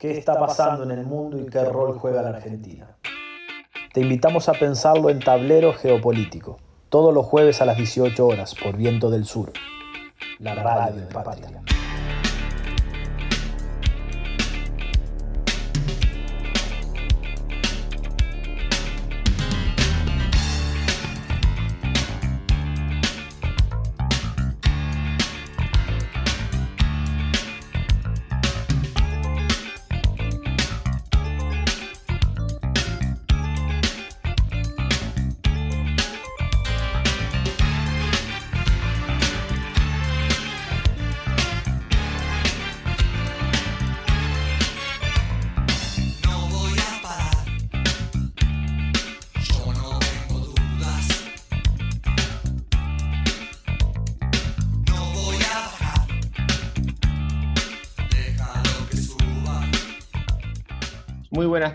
qué 0.00 0.16
está 0.16 0.40
pasando 0.40 0.82
en 0.82 0.92
el 0.92 1.04
mundo 1.04 1.38
y 1.38 1.44
qué 1.44 1.62
rol 1.62 1.96
juega 1.98 2.22
la 2.22 2.30
Argentina. 2.30 2.96
Te 3.92 4.00
invitamos 4.00 4.48
a 4.48 4.52
pensarlo 4.52 5.10
en 5.10 5.20
Tablero 5.20 5.74
Geopolítico, 5.74 6.56
todos 6.88 7.12
los 7.12 7.26
jueves 7.26 7.60
a 7.60 7.66
las 7.66 7.76
18 7.76 8.26
horas 8.26 8.54
por 8.54 8.76
Viento 8.76 9.10
del 9.10 9.26
Sur, 9.26 9.52
la 10.38 10.54
radio 10.54 11.02
de 11.02 11.06
Patria. 11.06 11.62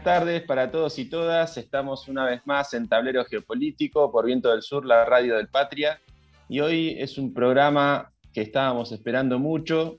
Tardes 0.06 0.44
para 0.44 0.70
todos 0.70 1.00
y 1.00 1.06
todas. 1.06 1.58
Estamos 1.58 2.08
una 2.08 2.26
vez 2.26 2.46
más 2.46 2.76
en 2.76 2.88
Tablero 2.88 3.26
Geopolítico 3.26 4.12
por 4.12 4.28
Viento 4.28 4.52
del 4.52 4.62
Sur, 4.62 4.86
la 4.86 5.04
radio 5.04 5.36
del 5.36 5.48
Patria. 5.48 6.00
Y 6.48 6.60
hoy 6.60 6.96
es 7.00 7.18
un 7.18 7.34
programa 7.34 8.12
que 8.32 8.42
estábamos 8.42 8.92
esperando 8.92 9.40
mucho. 9.40 9.98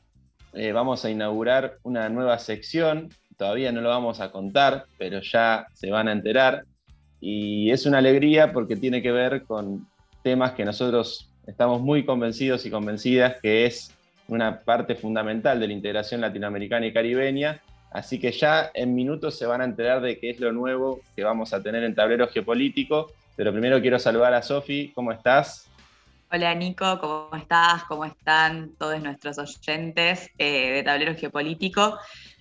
Eh, 0.53 0.71
vamos 0.71 1.05
a 1.05 1.11
inaugurar 1.11 1.79
una 1.83 2.09
nueva 2.09 2.39
sección. 2.39 3.09
Todavía 3.37 3.73
no 3.73 3.81
lo 3.81 3.89
vamos 3.89 4.21
a 4.21 4.31
contar, 4.31 4.85
pero 4.97 5.21
ya 5.23 5.67
se 5.75 5.91
van 5.91 6.07
a 6.07 6.13
enterar. 6.13 6.63
Y 7.21 7.73
es 7.73 7.85
una 7.85 7.99
alegría 7.99 8.53
porque 8.53 8.77
tiene 8.77 9.03
que 9.03 9.11
ver 9.11 9.43
con 9.43 9.89
temas 10.23 10.53
que 10.53 10.65
nosotros 10.65 11.33
estamos 11.49 11.81
muy 11.83 12.05
convencidos 12.05 12.65
y 12.65 12.71
convencidas 12.71 13.39
que 13.43 13.67
es 13.67 13.93
una 14.29 14.61
parte 14.61 14.95
fundamental 14.95 15.59
de 15.59 15.67
la 15.67 15.73
integración 15.73 16.21
latinoamericana 16.21 16.87
y 16.87 16.93
caribeña 16.93 17.61
Así 17.97 18.21
que 18.21 18.31
ya 18.31 18.71
en 18.75 18.95
minutos 18.95 19.39
se 19.39 19.47
van 19.47 19.63
a 19.63 19.65
enterar 19.65 20.03
de 20.03 20.19
qué 20.19 20.29
es 20.29 20.39
lo 20.39 20.53
nuevo 20.53 21.01
que 21.17 21.25
vamos 21.25 21.55
a 21.55 21.63
tener 21.63 21.83
en 21.83 21.95
Tablero 21.95 22.29
Geopolítico. 22.29 23.11
Pero 23.37 23.53
primero 23.53 23.81
quiero 23.81 23.99
saludar 23.99 24.35
a 24.35 24.43
Sofi. 24.43 24.93
¿Cómo 24.95 25.13
estás? 25.13 25.67
Hola 26.31 26.55
Nico, 26.55 27.01
¿cómo 27.01 27.35
estás? 27.35 27.85
¿Cómo 27.85 28.05
están 28.05 28.73
todos 28.79 29.03
nuestros 29.03 29.39
oyentes 29.39 30.29
eh, 30.37 30.73
de 30.73 30.83
Tablero 30.83 31.15
Geopolítico? 31.15 31.97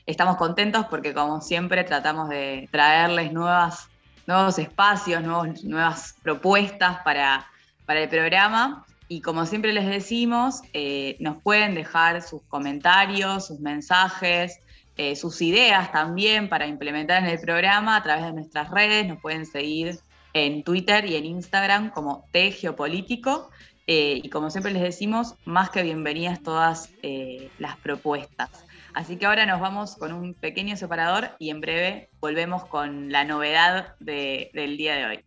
Estamos 0.05 0.35
contentos 0.35 0.87
porque 0.89 1.13
como 1.13 1.39
siempre 1.39 1.85
tratamos 1.85 2.27
de 2.27 2.67
traerles 2.69 3.31
nuevas, 3.31 3.87
nuevos 4.27 4.59
espacios, 4.59 5.23
nuevas 5.23 6.17
propuestas 6.21 6.97
para, 7.05 7.47
para 7.85 8.01
el 8.01 8.09
programa. 8.09 8.85
Y 9.07 9.21
como 9.21 9.45
siempre 9.45 9.71
les 9.71 9.85
decimos, 9.85 10.63
eh, 10.73 11.15
nos 11.21 11.41
pueden 11.41 11.75
dejar 11.75 12.21
sus 12.23 12.41
comentarios, 12.49 13.47
sus 13.47 13.61
mensajes, 13.61 14.59
eh, 14.97 15.15
sus 15.15 15.41
ideas 15.41 15.91
también 15.91 16.47
para 16.47 16.67
implementar 16.67 17.23
en 17.23 17.29
el 17.29 17.39
programa 17.39 17.97
a 17.97 18.03
través 18.03 18.25
de 18.25 18.33
nuestras 18.33 18.71
redes. 18.71 19.07
Nos 19.07 19.21
pueden 19.21 19.45
seguir 19.45 19.99
en 20.33 20.63
Twitter 20.63 21.05
y 21.05 21.15
en 21.15 21.25
Instagram 21.25 21.91
como 21.91 22.25
T 22.31 22.51
Geopolítico. 22.51 23.49
Eh, 23.87 24.21
y 24.23 24.29
como 24.29 24.49
siempre 24.49 24.71
les 24.71 24.81
decimos, 24.81 25.35
más 25.45 25.69
que 25.69 25.83
bienvenidas 25.83 26.41
todas 26.41 26.89
eh, 27.03 27.49
las 27.59 27.77
propuestas. 27.77 28.49
Así 28.93 29.17
que 29.17 29.25
ahora 29.25 29.45
nos 29.45 29.59
vamos 29.59 29.95
con 29.97 30.13
un 30.13 30.33
pequeño 30.33 30.77
separador 30.77 31.31
y 31.39 31.49
en 31.49 31.61
breve 31.61 32.09
volvemos 32.21 32.65
con 32.65 33.11
la 33.11 33.25
novedad 33.25 33.95
del 33.99 34.77
día 34.77 34.95
de 34.95 35.05
hoy. 35.05 35.19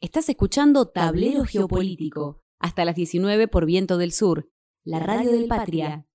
Estás 0.00 0.28
escuchando 0.28 0.88
Tablero 0.88 1.44
Geopolítico 1.44 2.42
hasta 2.58 2.84
las 2.84 2.94
19 2.94 3.48
por 3.48 3.66
Viento 3.66 3.98
del 3.98 4.12
Sur, 4.12 4.48
la 4.82 4.98
radio 4.98 5.30
del 5.30 5.46
Patria. 5.46 6.06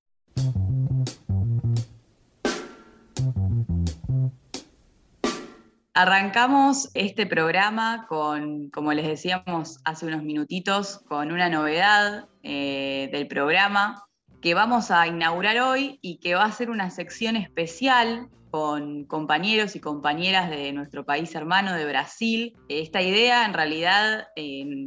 Arrancamos 5.93 6.91
este 6.93 7.25
programa 7.25 8.05
con, 8.07 8.69
como 8.69 8.93
les 8.93 9.07
decíamos 9.07 9.79
hace 9.85 10.05
unos 10.05 10.23
minutitos, 10.23 10.99
con 11.07 11.31
una 11.31 11.49
novedad 11.49 12.27
eh, 12.43 13.09
del 13.11 13.27
programa 13.27 14.03
que 14.39 14.53
vamos 14.53 14.91
a 14.91 15.07
inaugurar 15.07 15.59
hoy 15.59 15.99
y 16.01 16.19
que 16.19 16.35
va 16.35 16.45
a 16.45 16.51
ser 16.51 16.69
una 16.69 16.91
sección 16.91 17.35
especial 17.35 18.29
con 18.51 19.05
compañeros 19.05 19.75
y 19.75 19.79
compañeras 19.79 20.49
de 20.49 20.71
nuestro 20.73 21.05
país 21.05 21.33
hermano 21.35 21.73
de 21.73 21.85
Brasil. 21.85 22.53
Esta 22.67 23.01
idea 23.01 23.45
en 23.45 23.53
realidad 23.53 24.27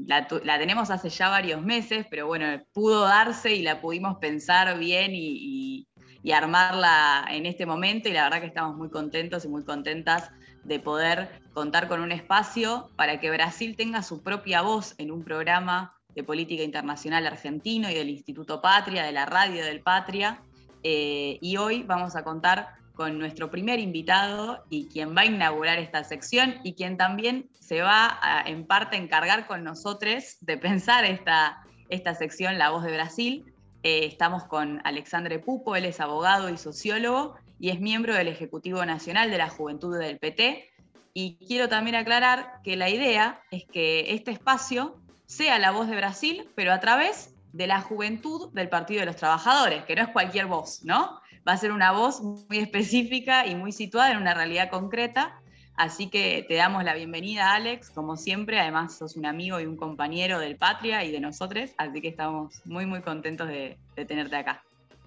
la, 0.06 0.58
tenemos 0.58 0.90
hace 0.90 1.10
ya 1.10 1.28
varios 1.28 1.62
meses, 1.62 2.06
pero 2.10 2.26
bueno, 2.26 2.46
pudo 2.72 3.02
darse 3.02 3.54
y 3.54 3.62
la 3.62 3.80
pudimos 3.80 4.18
pensar 4.18 4.78
bien 4.78 5.12
y, 5.14 5.86
y 6.22 6.32
armarla 6.32 7.26
en 7.30 7.46
este 7.46 7.66
momento 7.66 8.08
y 8.08 8.12
la 8.12 8.24
verdad 8.24 8.40
que 8.40 8.46
estamos 8.46 8.76
muy 8.76 8.88
contentos 8.88 9.44
y 9.44 9.48
muy 9.48 9.64
contentas 9.64 10.30
de 10.64 10.78
poder 10.78 11.40
contar 11.52 11.88
con 11.88 12.00
un 12.00 12.12
espacio 12.12 12.88
para 12.96 13.20
que 13.20 13.30
Brasil 13.30 13.76
tenga 13.76 14.02
su 14.02 14.22
propia 14.22 14.62
voz 14.62 14.94
en 14.98 15.10
un 15.10 15.24
programa 15.24 15.96
de 16.14 16.22
política 16.22 16.62
internacional 16.62 17.26
argentino 17.26 17.90
y 17.90 17.94
del 17.94 18.10
Instituto 18.10 18.60
Patria, 18.60 19.04
de 19.04 19.12
la 19.12 19.26
radio 19.26 19.64
del 19.64 19.80
Patria. 19.80 20.40
Eh, 20.82 21.38
y 21.40 21.56
hoy 21.56 21.82
vamos 21.82 22.16
a 22.16 22.24
contar 22.24 22.74
con 22.94 23.18
nuestro 23.18 23.50
primer 23.50 23.78
invitado 23.78 24.64
y 24.68 24.86
quien 24.86 25.16
va 25.16 25.22
a 25.22 25.26
inaugurar 25.26 25.78
esta 25.78 26.04
sección 26.04 26.56
y 26.62 26.74
quien 26.74 26.96
también 26.96 27.48
se 27.58 27.82
va 27.82 28.18
a, 28.20 28.42
en 28.46 28.66
parte 28.66 28.96
encargar 28.96 29.46
con 29.46 29.64
nosotros 29.64 30.36
de 30.40 30.58
pensar 30.58 31.04
esta, 31.04 31.62
esta 31.88 32.14
sección 32.14 32.58
La 32.58 32.70
Voz 32.70 32.84
de 32.84 32.92
Brasil. 32.92 33.54
Eh, 33.82 34.04
estamos 34.04 34.44
con 34.44 34.80
Alexandre 34.84 35.38
Pupo, 35.38 35.74
él 35.74 35.86
es 35.86 36.00
abogado 36.00 36.50
y 36.50 36.58
sociólogo 36.58 37.34
y 37.62 37.70
es 37.70 37.80
miembro 37.80 38.12
del 38.12 38.26
Ejecutivo 38.26 38.84
Nacional 38.84 39.30
de 39.30 39.38
la 39.38 39.48
Juventud 39.48 39.96
del 39.96 40.18
PT. 40.18 40.68
Y 41.14 41.36
quiero 41.46 41.68
también 41.68 41.94
aclarar 41.94 42.60
que 42.64 42.74
la 42.74 42.90
idea 42.90 43.40
es 43.52 43.64
que 43.66 44.14
este 44.14 44.32
espacio 44.32 44.96
sea 45.26 45.60
la 45.60 45.70
voz 45.70 45.86
de 45.86 45.94
Brasil, 45.94 46.50
pero 46.56 46.72
a 46.72 46.80
través 46.80 47.36
de 47.52 47.68
la 47.68 47.80
juventud 47.80 48.52
del 48.52 48.68
Partido 48.68 48.98
de 48.98 49.06
los 49.06 49.14
Trabajadores, 49.14 49.84
que 49.84 49.94
no 49.94 50.02
es 50.02 50.08
cualquier 50.08 50.46
voz, 50.46 50.82
¿no? 50.82 51.20
Va 51.46 51.52
a 51.52 51.56
ser 51.56 51.70
una 51.70 51.92
voz 51.92 52.20
muy 52.20 52.58
específica 52.58 53.46
y 53.46 53.54
muy 53.54 53.70
situada 53.70 54.10
en 54.10 54.16
una 54.16 54.34
realidad 54.34 54.68
concreta. 54.68 55.40
Así 55.76 56.10
que 56.10 56.44
te 56.48 56.54
damos 56.54 56.82
la 56.82 56.94
bienvenida, 56.94 57.54
Alex, 57.54 57.90
como 57.90 58.16
siempre. 58.16 58.58
Además, 58.58 58.98
sos 58.98 59.14
un 59.14 59.24
amigo 59.24 59.60
y 59.60 59.66
un 59.66 59.76
compañero 59.76 60.40
del 60.40 60.56
Patria 60.56 61.04
y 61.04 61.12
de 61.12 61.20
nosotros, 61.20 61.70
así 61.78 62.00
que 62.00 62.08
estamos 62.08 62.60
muy, 62.64 62.86
muy 62.86 63.02
contentos 63.02 63.46
de, 63.46 63.78
de 63.94 64.04
tenerte 64.04 64.34
acá. 64.34 64.64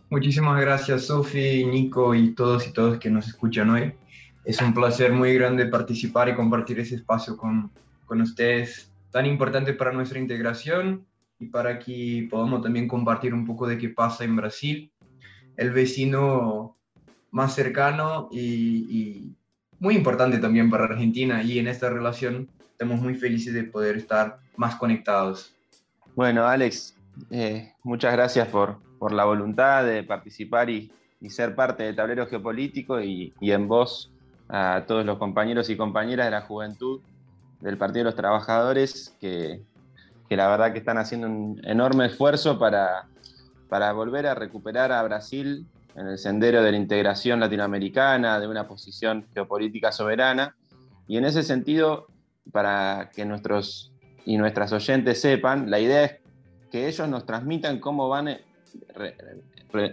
Muchísimas 0.10 0.62
gracias, 0.62 1.08
Sofi, 1.08 1.66
Nico 1.66 2.14
y 2.14 2.36
todos 2.36 2.68
y 2.68 2.72
todas 2.72 3.00
que 3.00 3.10
nos 3.10 3.28
escuchan 3.28 3.72
hoy. 3.72 3.94
Es 4.44 4.62
un 4.62 4.74
placer 4.74 5.12
muy 5.12 5.34
grande 5.34 5.66
participar 5.66 6.30
y 6.30 6.36
compartir 6.36 6.80
ese 6.80 6.96
espacio 6.96 7.36
con, 7.36 7.72
con 8.06 8.22
ustedes, 8.22 8.92
tan 9.12 9.26
importante 9.26 9.74
para 9.74 9.92
nuestra 9.92 10.20
integración 10.20 11.06
y 11.40 11.48
para 11.48 11.80
que 11.80 12.28
podamos 12.30 12.62
también 12.62 12.88
compartir 12.88 13.34
un 13.34 13.46
poco 13.46 13.68
de 13.68 13.80
qué 13.80 13.90
pasa 13.90 14.24
en 14.24 14.36
Brasil, 14.36 14.92
el 15.58 15.72
vecino 15.72 16.78
más 17.32 17.56
cercano 17.56 18.30
y, 18.32 18.86
y 18.90 19.36
muy 19.80 19.96
importante 19.96 20.38
también 20.38 20.70
para 20.70 20.86
Argentina. 20.86 21.42
Y 21.42 21.58
en 21.58 21.68
esta 21.68 21.90
relación 21.90 22.48
estamos 22.72 23.02
muy 23.02 23.16
felices 23.16 23.54
de 23.54 23.64
poder 23.64 23.98
estar 23.98 24.38
más 24.56 24.76
conectados. 24.76 25.56
Bueno, 26.16 26.46
Alex, 26.46 26.95
eh, 27.30 27.74
muchas 27.84 28.14
gracias 28.14 28.48
por, 28.48 28.80
por 29.00 29.12
la 29.12 29.26
voluntad 29.26 29.84
de 29.84 30.04
participar 30.04 30.70
y, 30.70 30.92
ser 31.30 31.56
parte 31.56 31.82
del 31.82 31.96
tablero 31.96 32.28
geopolítico 32.28 33.02
y, 33.02 33.34
en 33.42 33.68
voz 33.68 34.12
a 34.48 34.84
todos 34.88 35.04
los 35.04 35.18
compañeros 35.18 35.72
y 35.72 35.76
compañeras 35.76 36.28
de 36.28 36.32
la 36.32 36.42
juventud 36.42 37.02
del 37.62 37.78
Partido 37.80 38.02
de 38.02 38.12
los 38.12 38.16
Trabajadores 38.16 39.16
que, 39.20 39.64
la 40.30 40.48
verdad 40.48 40.72
que 40.72 40.78
están 40.78 41.00
haciendo 41.00 41.26
un 41.28 41.60
enorme 41.64 42.06
esfuerzo 42.06 42.60
para, 42.60 43.08
para 43.70 43.92
volver 43.94 44.28
a 44.28 44.36
recuperar 44.36 44.92
a 44.92 45.02
Brasil 45.02 45.66
en 45.96 46.08
el 46.08 46.20
sendero 46.20 46.62
de 46.62 46.72
la 46.72 46.78
integración 46.78 47.40
latinoamericana, 47.40 48.40
de 48.40 48.48
una 48.48 48.68
posición 48.68 49.26
geopolítica 49.34 49.92
soberana. 49.92 50.56
Y 51.08 51.18
en 51.18 51.26
ese 51.26 51.42
sentido, 51.42 52.06
para 52.52 53.10
que 53.16 53.26
nuestros 53.26 53.92
y 54.26 54.38
nuestras 54.38 54.72
oyentes 54.74 55.22
sepan, 55.22 55.72
la 55.72 55.80
idea 55.80 56.04
es 56.04 56.25
que 56.76 56.90
ellos 56.90 57.08
nos 57.08 57.26
transmitan 57.26 57.80
cómo 57.80 58.10
van 58.10 58.38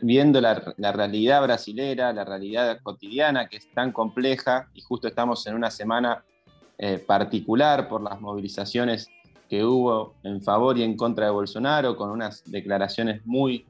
viendo 0.03 0.41
la, 0.41 0.75
realidad 0.91 1.41
brasilera, 1.41 2.13
la 2.13 2.25
realidad 2.25 2.81
cotidiana 2.83 3.47
que 3.47 3.59
es 3.59 3.71
tan 3.73 3.93
compleja 3.93 4.69
y 4.75 4.81
justo 4.81 5.07
estamos 5.07 5.47
en 5.47 5.55
una 5.55 5.71
semana 5.71 6.25
eh, 6.79 6.99
particular 6.99 7.89
por 7.89 8.03
las 8.03 8.21
movilizaciones 8.21 9.09
que 9.49 9.65
hubo 9.65 10.15
en 10.25 10.43
favor 10.43 10.77
y 10.77 10.83
en 10.83 10.97
contra 10.97 11.27
de 11.27 11.31
Bolsonaro, 11.31 11.97
con 11.97 12.11
unas 12.11 12.43
declaraciones 12.51 13.25
muy 13.25 13.65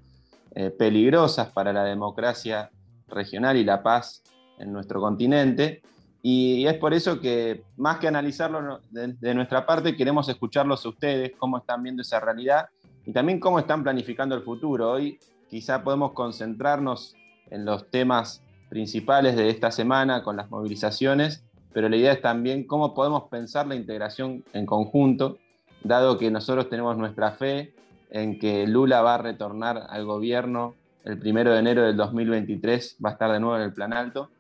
eh, 0.55 0.71
peligrosas 0.71 1.49
para 1.49 1.71
la 1.71 1.85
democracia 1.85 2.71
regional 3.09 3.59
y 3.59 3.65
la 3.65 3.83
paz 3.83 4.23
en 4.59 4.73
nuestro 4.73 5.03
continente. 5.03 5.83
Y 6.23 6.65
es 6.67 6.79
por 6.79 6.95
eso 6.95 7.21
que, 7.21 7.63
más 7.77 7.99
que 7.99 8.09
analizarlo 8.09 8.81
de, 8.91 9.35
nuestra 9.35 9.67
parte, 9.67 9.95
queremos 9.95 10.31
escucharlos 10.31 10.87
a 10.87 10.89
ustedes, 10.89 11.33
cómo 11.37 11.59
están 11.59 11.83
viendo 11.83 12.01
esa 12.01 12.19
realidad 12.19 12.71
y 13.07 13.13
también 13.13 13.41
cómo 13.41 13.59
están 13.59 13.83
planificando 13.83 14.35
el 14.35 14.43
futuro. 14.43 14.91
Hoy 14.91 15.19
quizá 15.49 15.83
podemos 15.83 16.13
concentrarnos 16.13 17.15
en 17.51 17.65
los 17.65 17.91
temas 17.91 18.43
principales 18.69 19.37
de 19.37 19.51
esta 19.51 19.71
semana 19.71 20.23
con 20.23 20.37
las 20.37 20.51
movilizaciones, 20.51 21.45
pero 21.73 21.89
la 21.89 21.97
idea 21.97 22.13
es 22.13 22.23
también 22.23 22.67
cómo 22.67 22.95
podemos 22.95 23.25
pensar 23.25 23.67
la 23.67 23.75
integración 23.75 24.45
en 24.53 24.67
conjunto, 24.67 25.39
dado 25.83 26.19
que 26.19 26.31
nosotros 26.31 26.69
tenemos 26.69 26.97
nuestra 26.97 27.33
fe 27.33 27.75
en 28.11 28.39
que 28.39 28.67
Lula 28.67 29.03
va 29.03 29.17
a 29.17 29.19
retornar 29.19 29.87
al 29.89 30.05
gobierno 30.05 30.75
el 31.05 31.19
primero 31.19 31.53
de 31.53 31.59
enero 31.59 31.83
del 31.83 31.97
2023, 31.97 32.99
va 33.05 33.11
a 33.11 33.13
estar 33.13 33.33
de 33.33 33.41
nuevo 33.41 33.57
en 33.57 33.63
el 33.63 33.73
Plan 33.73 33.93
Alto. 33.93 34.31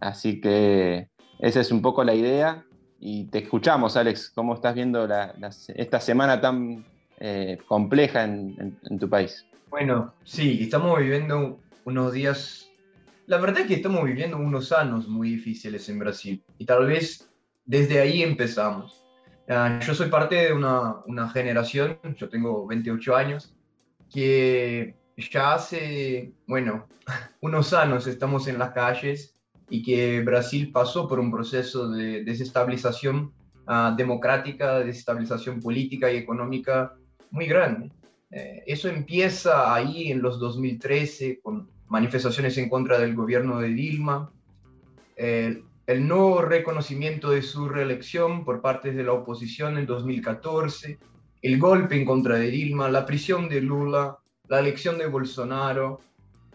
Así 0.00 0.40
que 0.40 1.08
esa 1.38 1.60
es 1.60 1.70
un 1.70 1.80
poco 1.80 2.02
la 2.04 2.14
idea. 2.14 2.64
Y 3.00 3.26
te 3.26 3.38
escuchamos, 3.38 3.96
Alex, 3.96 4.30
¿cómo 4.34 4.54
estás 4.54 4.74
viendo 4.74 5.08
esta 5.76 6.00
semana 6.00 6.40
tan 6.40 6.84
eh, 7.20 7.58
compleja 7.66 8.24
en, 8.24 8.76
tu 8.98 9.08
país? 9.08 9.44
Bueno, 9.70 10.14
sí, 10.24 10.58
estamos 10.62 10.98
viviendo 10.98 11.60
unos 11.84 12.12
días, 12.12 12.70
la 13.26 13.38
verdad 13.38 13.62
es 13.62 13.66
que 13.66 13.74
estamos 13.74 14.04
viviendo 14.04 14.36
unos 14.36 14.72
años 14.72 15.08
muy 15.08 15.30
difíciles 15.30 15.88
en 15.88 15.98
Brasil 15.98 16.42
y 16.58 16.64
tal 16.64 16.86
vez 16.86 17.28
desde 17.64 18.00
ahí 18.00 18.22
empezamos. 18.22 19.04
Ah, 19.48 19.80
yo 19.82 19.94
soy 19.94 20.08
parte 20.08 20.34
de 20.34 20.52
una, 20.52 20.96
una, 21.06 21.28
generación, 21.30 21.98
yo 22.16 22.28
tengo 22.28 22.66
28 22.66 23.16
años, 23.16 23.54
que 24.12 24.94
ya 25.16 25.54
hace, 25.54 26.32
bueno, 26.46 26.86
unos 27.40 27.72
años 27.72 28.06
estamos 28.06 28.46
en 28.46 28.58
las 28.58 28.72
calles 28.72 29.34
y 29.70 29.82
que 29.82 30.20
Brasil 30.20 30.70
pasó 30.72 31.08
por 31.08 31.18
un 31.18 31.30
proceso 31.30 31.90
de 31.90 32.24
desestabilización 32.24 33.32
uh, 33.66 33.96
democrática, 33.96 34.78
desestabilización 34.80 35.60
política 35.60 36.12
y 36.12 36.16
económica 36.16 36.94
muy 37.30 37.46
grande. 37.46 37.90
Eh, 38.30 38.62
eso 38.66 38.88
empieza 38.88 39.74
ahí 39.74 40.10
en 40.10 40.20
los 40.22 40.38
2013 40.38 41.40
con 41.40 41.68
manifestaciones 41.88 42.58
en 42.58 42.68
contra 42.68 42.98
del 42.98 43.14
gobierno 43.14 43.60
de 43.60 43.68
Dilma, 43.68 44.30
el 45.88 46.06
no 46.06 46.42
reconocimiento 46.42 47.30
de 47.30 47.40
su 47.40 47.66
reelección 47.66 48.44
por 48.44 48.60
parte 48.60 48.92
de 48.92 49.02
la 49.02 49.14
oposición 49.14 49.78
en 49.78 49.86
2014, 49.86 50.98
el 51.40 51.58
golpe 51.58 51.96
en 51.96 52.04
contra 52.04 52.36
de 52.36 52.50
Dilma, 52.50 52.90
la 52.90 53.06
prisión 53.06 53.48
de 53.48 53.62
Lula, 53.62 54.18
la 54.48 54.60
elección 54.60 54.98
de 54.98 55.06
Bolsonaro, 55.06 56.00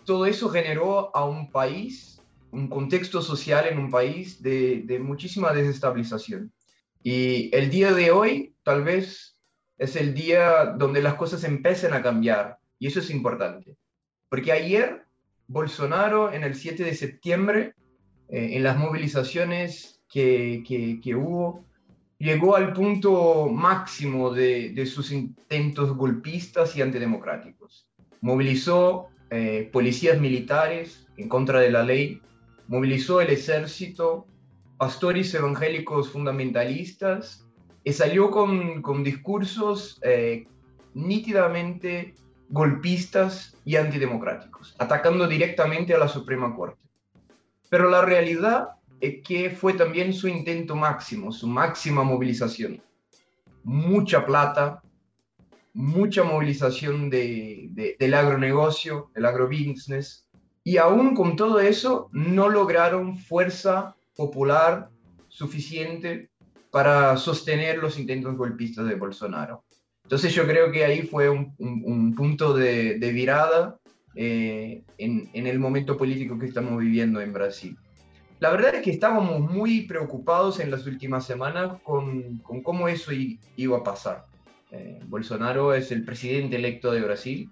todo 0.06 0.28
eso 0.28 0.50
generó 0.50 1.16
a 1.16 1.26
un 1.26 1.50
país 1.50 2.22
un 2.52 2.68
contexto 2.68 3.24
social 3.24 3.66
en 3.66 3.80
un 3.80 3.90
país 3.90 4.42
de, 4.44 4.84
de 4.86 5.00
muchísima 5.00 5.52
desestabilización. 5.52 6.52
Y 7.02 7.50
el 7.56 7.72
día 7.72 7.92
de 7.92 8.12
hoy 8.12 8.54
tal 8.62 8.84
vez 8.84 9.33
es 9.84 9.96
el 9.96 10.14
día 10.14 10.66
donde 10.66 11.02
las 11.02 11.16
cosas 11.16 11.44
empiecen 11.44 11.94
a 11.94 12.02
cambiar. 12.02 12.58
Y 12.80 12.88
eso 12.88 13.00
es 13.00 13.10
importante. 13.10 13.78
Porque 14.30 14.52
ayer 14.52 15.06
Bolsonaro, 15.48 16.34
en 16.34 16.44
el 16.44 16.56
7 16.56 16.84
de 16.84 16.96
septiembre, 16.96 17.76
eh, 18.30 18.52
en 18.54 18.64
las 18.64 18.78
movilizaciones 18.78 20.02
que, 20.12 20.64
que, 21.04 21.16
hubo, 21.16 21.66
llegó 22.18 22.56
al 22.56 22.74
punto 22.74 23.50
máximo 23.50 24.32
de, 24.32 24.70
de, 24.70 24.86
sus 24.86 25.12
intentos 25.12 25.96
golpistas 25.96 26.76
y 26.76 26.82
antidemocráticos. 26.82 27.88
Movilizó 28.22 29.10
eh, 29.30 29.70
policías 29.72 30.20
militares 30.20 31.08
en 31.18 31.28
contra 31.28 31.60
de 31.60 31.72
la 31.72 31.84
ley, 31.84 32.22
movilizó 32.68 33.22
el 33.22 33.32
ejército, 33.32 34.28
pastores 34.78 35.34
evangélicos 35.34 36.10
fundamentalistas, 36.10 37.43
y 37.84 37.94
salió 37.94 38.32
con, 38.32 38.82
con 38.82 39.04
discursos 39.04 40.00
eh, 40.04 40.48
nítidamente 40.94 42.16
golpistas 42.50 43.58
y 43.66 43.76
antidemocráticos, 43.76 44.76
atacando 44.78 45.28
directamente 45.28 45.94
a 45.94 45.98
la 45.98 46.08
Suprema 46.08 46.56
Corte. 46.56 46.80
Pero 47.70 47.90
la 47.90 48.04
realidad 48.04 48.70
es 49.02 49.24
que 49.24 49.50
fue 49.50 49.74
también 49.74 50.14
su 50.14 50.28
intento 50.28 50.76
máximo, 50.76 51.32
su 51.32 51.48
máxima 51.48 52.04
movilización. 52.04 52.82
Mucha 53.64 54.26
plata, 54.26 54.82
mucha 55.74 56.24
movilización 56.24 57.10
de, 57.10 57.96
del 58.00 58.14
agronegocio, 58.14 59.10
del 59.16 59.26
agrobusiness, 59.26 60.28
y 60.64 60.78
aún 60.78 61.16
con 61.16 61.36
todo 61.36 61.60
eso, 61.60 62.10
no 62.14 62.48
lograron 62.48 63.18
fuerza 63.18 63.96
popular 64.16 64.90
suficiente 65.28 66.30
para 66.74 67.18
sostener 67.18 67.78
los 67.78 68.00
intentos 68.00 68.36
golpistas 68.36 68.88
de 68.88 68.96
Bolsonaro. 68.96 69.64
Entonces 70.06 70.34
yo 70.34 70.48
creo 70.48 70.72
que 70.72 70.84
ahí 70.84 71.04
fue 71.04 71.30
un, 71.30 72.16
punto 72.18 72.56
de, 72.56 72.98
virada 73.14 73.78
eh, 74.16 74.82
en, 74.98 75.30
el 75.36 75.60
momento 75.60 75.96
político 75.96 76.40
que 76.40 76.48
estamos 76.48 76.80
viviendo 76.80 77.22
en 77.22 77.32
Brasil. 77.32 77.78
La 78.40 78.50
verdad 78.50 78.74
es 78.74 78.82
que 78.82 78.90
estábamos 78.90 79.40
muy 79.40 79.82
preocupados 79.82 80.60
en 80.60 80.72
las 80.72 80.88
últimas 80.88 81.28
semanas 81.28 81.80
con, 81.84 82.40
cómo 82.64 82.88
eso 82.88 83.12
iba 83.56 83.78
a 83.78 83.84
pasar. 83.84 84.26
Eh, 84.72 85.00
Bolsonaro 85.06 85.76
es 85.76 85.92
el 85.92 86.04
presidente 86.04 86.56
electo 86.56 86.92
de 86.92 87.02
Brasil, 87.02 87.52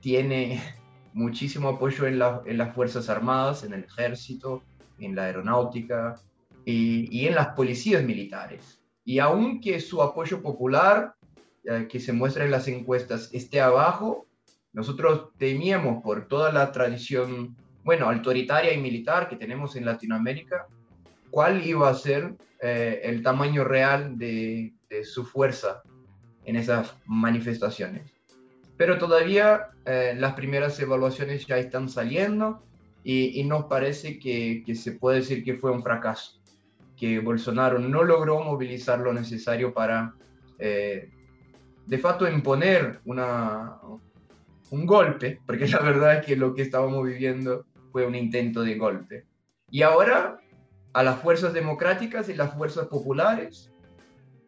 tiene 0.00 0.60
muchísimo 1.14 1.70
apoyo 1.70 2.06
en, 2.06 2.18
las 2.18 2.74
Fuerzas 2.74 3.08
Armadas, 3.08 3.64
en 3.64 3.72
el 3.72 3.84
ejército, 3.84 4.62
en 4.98 5.16
la 5.16 5.24
aeronáutica 5.24 6.20
y, 6.70 7.26
en 7.26 7.34
las 7.34 7.48
policías 7.48 8.02
militares. 8.02 8.80
Y 9.04 9.18
aunque 9.18 9.80
su 9.80 10.02
apoyo 10.02 10.42
popular, 10.42 11.14
eh, 11.64 11.86
que 11.90 12.00
se 12.00 12.12
muestra 12.12 12.44
en 12.44 12.50
las 12.50 12.68
encuestas, 12.68 13.30
esté 13.32 13.60
abajo, 13.60 14.26
nosotros 14.72 15.30
temíamos 15.38 16.02
por 16.02 16.28
toda 16.28 16.52
la 16.52 16.70
tradición, 16.72 17.56
bueno, 17.84 18.08
autoritaria 18.08 18.72
y 18.72 18.80
militar 18.80 19.28
que 19.28 19.36
tenemos 19.36 19.76
en 19.76 19.84
Latinoamérica, 19.84 20.66
cuál 21.30 21.66
iba 21.66 21.88
a 21.88 21.94
ser 21.94 22.34
eh, 22.60 23.00
el 23.04 23.22
tamaño 23.22 23.64
real 23.64 24.16
de 24.18 24.74
su 25.04 25.24
fuerza 25.24 25.82
en 26.44 26.56
esas 26.56 26.94
manifestaciones 27.06 28.12
pero 28.80 28.96
todavía 28.96 29.72
eh, 29.84 30.14
las 30.16 30.32
primeras 30.32 30.80
evaluaciones 30.80 31.46
ya 31.46 31.58
están 31.58 31.90
saliendo 31.90 32.62
y, 33.04 33.44
nos 33.44 33.66
parece 33.66 34.18
que, 34.18 34.64
se 34.74 34.92
puede 34.92 35.18
decir 35.18 35.44
que 35.44 35.52
fue 35.52 35.70
un 35.70 35.82
fracaso, 35.82 36.39
que 37.00 37.18
Bolsonaro 37.18 37.78
no 37.78 38.04
logró 38.04 38.44
movilizar 38.44 38.98
lo 38.98 39.14
necesario 39.14 39.72
para, 39.72 40.12
eh, 40.58 41.08
de 41.86 41.98
facto, 41.98 42.28
imponer 42.28 43.00
una, 43.06 43.78
un 44.70 44.84
golpe, 44.84 45.40
porque 45.46 45.66
la 45.66 45.80
verdad 45.80 46.18
es 46.18 46.26
que 46.26 46.36
lo 46.36 46.54
que 46.54 46.60
estábamos 46.60 47.02
viviendo 47.06 47.64
fue 47.90 48.06
un 48.06 48.14
intento 48.14 48.62
de 48.62 48.76
golpe. 48.76 49.24
Y 49.70 49.80
ahora, 49.80 50.40
a 50.92 51.02
las 51.02 51.20
fuerzas 51.20 51.54
democráticas 51.54 52.28
y 52.28 52.34
las 52.34 52.54
fuerzas 52.54 52.86
populares, 52.88 53.72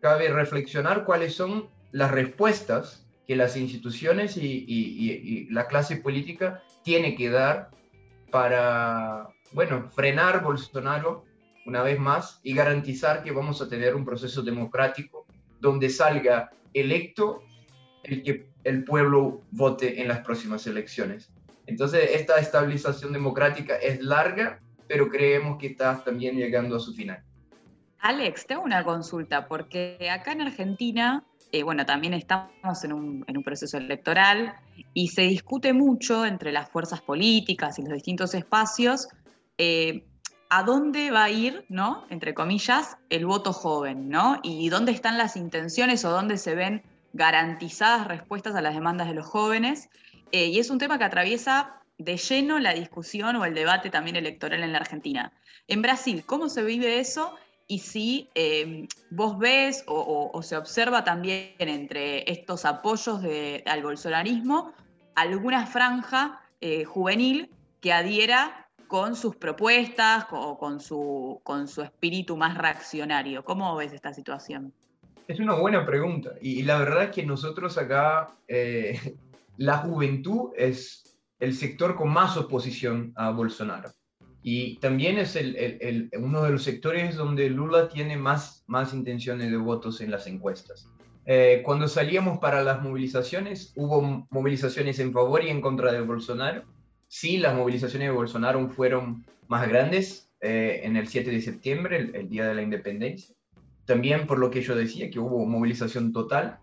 cabe 0.01 0.29
reflexionar 0.29 1.05
cuáles 1.05 1.35
son 1.35 1.71
las 1.91 2.11
respuestas 2.11 3.07
que 3.27 3.35
las 3.35 3.57
instituciones 3.57 4.37
y, 4.37 5.49
la 5.51 5.69
clase 5.69 5.97
política 5.97 6.63
tiene 6.85 7.15
que 7.15 7.31
dar 7.31 7.71
para, 8.31 9.29
bueno, 9.53 9.89
frenar 9.91 10.43
Bolsonaro 10.43 11.25
una 11.67 11.83
vez 11.83 11.99
más 11.99 12.41
y 12.43 12.55
garantizar 12.55 13.23
que 13.23 13.33
vamos 13.33 13.61
a 13.63 13.69
tener 13.69 13.95
un 13.95 14.05
proceso 14.05 14.43
democrático 14.43 15.27
donde 15.61 15.89
salga 15.89 16.51
electo 16.75 17.43
el 18.03 18.23
que 18.23 18.49
el 18.65 18.85
pueblo 18.85 19.43
vote 19.51 20.01
en 20.01 20.09
las 20.09 20.21
próximas 20.21 20.67
elecciones. 20.67 21.31
Entonces, 21.67 22.11
esta 22.13 22.39
estabilización 22.39 23.13
democrática 23.13 23.77
es 23.77 24.01
larga, 24.01 24.61
pero 24.89 25.09
creemos 25.09 25.59
que 25.59 25.69
está 25.69 26.03
también 26.03 26.37
llegando 26.37 26.77
a 26.77 26.81
su 26.81 26.93
final. 26.93 27.23
Alex, 28.01 28.47
tengo 28.47 28.63
una 28.63 28.83
consulta, 28.83 29.47
porque 29.47 30.09
acá 30.11 30.33
en 30.33 30.43
Argentina 30.43 31.25
eh, 31.55 31.63
bueno, 31.65 31.85
también 31.85 32.15
estamos 32.15 32.83
en 32.83 32.95
un, 32.95 33.43
proceso 33.45 33.77
electoral 33.77 34.55
y 34.95 35.09
se 35.09 35.23
discute 35.23 35.75
mucho 35.75 36.25
entre 36.25 36.51
las 36.51 36.71
fuerzas 36.71 37.03
políticas 37.03 37.79
y 37.79 37.83
los 37.83 37.93
distintos 37.93 38.35
espacios 38.35 39.09
eh, 39.59 40.07
a 40.55 40.65
dónde 40.65 41.11
va 41.11 41.25
a 41.25 41.31
ir, 41.31 41.65
¿no? 41.71 42.05
Entre 42.11 42.35
comillas, 42.35 42.99
el 43.09 43.25
voto 43.25 43.55
joven, 43.55 44.11
¿no? 44.11 44.39
Y 44.43 44.69
dónde 44.69 44.93
están 44.93 45.17
las 45.17 45.35
intenciones 45.35 46.05
o 46.05 46.11
dónde 46.11 46.37
se 46.37 46.55
ven 46.55 46.83
garantizadas 47.15 48.07
respuestas 48.07 48.55
a 48.55 48.61
las 48.61 48.75
demandas 48.75 49.09
de 49.09 49.15
los 49.15 49.25
jóvenes. 49.25 49.89
Eh, 50.31 50.49
y 50.49 50.59
es 50.59 50.69
un 50.69 50.77
tema 50.77 50.99
que 50.99 51.05
atraviesa 51.05 51.81
de 51.97 52.19
lleno 52.19 52.59
la 52.59 52.75
discusión 52.75 53.35
o 53.37 53.47
el 53.47 53.55
debate 53.55 53.89
también 53.89 54.17
electoral 54.17 54.63
en 54.63 54.73
la 54.73 54.79
Argentina. 54.81 55.33
En 55.69 55.81
Brasil, 55.81 56.23
¿cómo 56.27 56.51
se 56.51 56.63
vive 56.63 57.01
eso? 57.01 57.35
Y 57.67 57.79
si 57.79 58.29
eh, 58.35 58.87
vos 59.09 59.39
ves 59.39 59.85
o, 59.87 60.39
se 60.43 60.59
observa 60.59 61.03
también 61.03 61.55
entre 61.61 62.31
estos 62.31 62.67
apoyos 62.67 63.21
al 63.65 63.83
bolsonarismo 63.83 64.75
alguna 65.15 65.65
franja 65.65 66.43
eh, 66.61 66.85
juvenil 66.85 67.49
que 67.81 67.95
adhiera 67.95 68.69
con 68.93 69.17
sus 69.17 69.37
propuestas 69.37 70.27
o 70.33 70.59
con 70.59 70.79
su, 70.79 71.41
con 71.45 71.67
su 71.67 71.81
espíritu 71.81 72.37
más 72.37 72.59
reaccionario. 72.59 73.43
¿Cómo 73.43 73.75
ves 73.75 73.95
esta 73.95 74.13
situación? 74.13 74.75
Es 75.27 75.41
una 75.41 75.55
buena 75.55 75.87
pregunta. 75.87 76.33
Y, 76.43 76.63
la 76.65 76.77
verdad 76.77 77.05
es 77.05 77.11
que 77.13 77.25
nosotros 77.25 77.79
acá, 77.79 78.37
eh, 78.49 79.17
la 79.57 79.79
juventud 79.79 80.51
es 80.59 81.19
el 81.41 81.55
sector 81.55 81.95
con 81.97 82.11
más 82.11 82.37
oposición 82.37 83.15
a 83.17 83.31
Bolsonaro. 83.31 83.93
Y 84.43 84.77
también 84.77 85.17
es 85.17 85.37
el, 85.37 86.11
uno 86.21 86.43
de 86.43 86.51
los 86.51 86.63
sectores 86.63 87.17
donde 87.17 87.49
Lula 87.49 87.89
tiene 87.89 88.19
más, 88.19 88.63
más 88.67 88.93
intenciones 88.93 89.51
de 89.51 89.57
votos 89.57 90.03
en 90.03 90.11
las 90.11 90.27
encuestas. 90.27 90.87
Eh, 91.25 91.63
cuando 91.65 91.89
salíamos 91.89 92.41
para 92.41 92.63
las 92.63 92.83
movilizaciones, 92.83 93.73
hubo 93.75 94.27
movilizaciones 94.29 94.99
en 94.99 95.15
favor 95.15 95.43
y 95.43 95.49
en 95.49 95.63
contra 95.63 95.93
de 95.93 96.03
Bolsonaro. 96.03 96.65
Sí, 97.15 97.37
las 97.37 97.55
movilizaciones 97.55 98.09
de 98.09 98.15
Bolsonaro 98.15 98.67
fueron 98.71 99.27
más 99.47 99.69
grandes 99.69 100.31
eh, 100.41 100.81
en 100.83 100.97
el 100.97 101.09
7 101.09 101.31
de 101.31 101.43
septiembre, 101.43 102.11
el, 102.15 102.31
día 102.31 102.47
de 102.49 102.55
la 102.55 102.63
independencia. 102.63 103.37
También 103.85 104.27
por 104.27 104.39
lo 104.39 104.51
que 104.51 104.63
yo 104.63 104.75
decía, 104.75 105.11
que 105.11 105.19
hubo 105.19 105.45
movilización 105.45 106.15
total, 106.15 106.59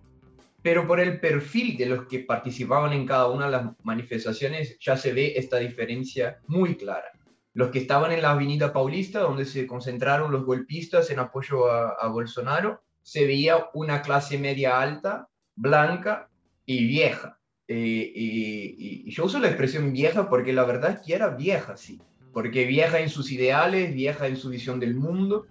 pero 0.63 0.88
por 0.88 1.00
el 1.00 1.20
perfil 1.20 1.77
de 1.77 1.86
los 1.86 2.08
que 2.08 2.22
participaban 2.22 2.94
en 2.94 3.06
cada 3.06 3.27
una 3.27 3.46
de 3.46 3.51
las 3.51 3.65
manifestaciones 3.84 4.75
ya 4.79 4.98
se 4.98 5.13
ve 5.13 5.34
esta 5.36 5.58
diferencia 5.58 6.39
muy 6.48 6.75
clara. 6.75 7.12
Los 7.53 7.70
que 7.70 7.77
estaban 7.77 8.12
en 8.12 8.24
la 8.24 8.32
Avenida 8.32 8.74
Paulista, 8.74 9.20
donde 9.20 9.46
se 9.46 9.68
concentraron 9.68 10.32
los 10.32 10.46
golpistas 10.46 11.12
en 11.12 11.20
apoyo 11.20 11.70
a 11.72 12.08
Bolsonaro, 12.08 12.82
se 13.03 13.27
veía 13.27 13.68
una 13.75 14.01
clase 14.01 14.39
media 14.39 14.82
alta, 14.82 15.27
blanca 15.56 16.27
y 16.65 16.88
vieja. 16.88 17.38
Eh, 17.71 18.11
y, 18.15 19.11
yo 19.11 19.25
uso 19.25 19.39
la 19.39 19.47
expresión 19.47 19.93
vieja 19.93 20.27
porque 20.27 20.53
la 20.53 20.65
verdad 20.65 20.91
es 20.91 21.05
que 21.05 21.13
era 21.13 21.29
vieja, 21.29 21.77
sí. 21.77 22.01
Porque 22.33 22.65
vieja 22.65 22.99
en 22.99 23.09
sus 23.09 23.31
ideales, 23.31 23.93
vieja 23.93 24.27
en 24.27 24.35
su 24.35 24.49
visión 24.49 24.79
del 24.79 24.95
mundo. 24.95 25.45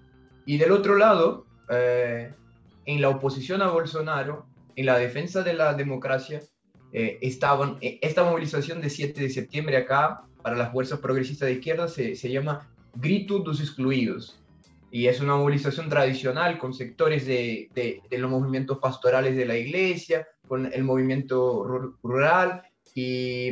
Y 0.44 0.58
del 0.58 0.72
otro 0.72 0.96
lado, 0.96 1.46
eh, 1.70 2.32
en 2.84 3.00
la 3.00 3.08
oposición 3.08 3.62
a 3.62 3.70
Bolsonaro, 3.70 4.46
en 4.74 4.86
la 4.86 4.98
defensa 4.98 5.42
de 5.42 5.54
la 5.54 5.74
democracia, 5.74 6.42
eh, 6.92 7.18
estaban, 7.20 7.78
esta 7.80 8.24
movilización 8.24 8.80
de 8.80 8.90
7 8.90 9.20
de 9.20 9.30
septiembre 9.30 9.76
acá, 9.76 10.22
para 10.42 10.56
las 10.56 10.72
fuerzas 10.72 10.98
progresistas 11.00 11.48
de 11.48 11.54
izquierda, 11.54 11.88
se, 11.88 12.16
se 12.16 12.30
llama 12.30 12.68
Grito 12.94 13.40
dos 13.40 13.60
Excluidos 13.60 14.42
y 14.90 15.06
es 15.06 15.20
una 15.20 15.36
movilización 15.36 15.88
tradicional 15.88 16.58
con 16.58 16.72
sectores 16.72 17.26
de, 17.26 17.68
de, 17.74 18.18
los 18.18 18.30
movimientos 18.30 18.78
pastorales 18.78 19.36
de 19.36 19.44
la 19.44 19.56
iglesia, 19.56 20.26
con 20.48 20.72
el 20.72 20.82
movimiento 20.84 21.64
rural 22.02 22.62
y, 22.94 23.50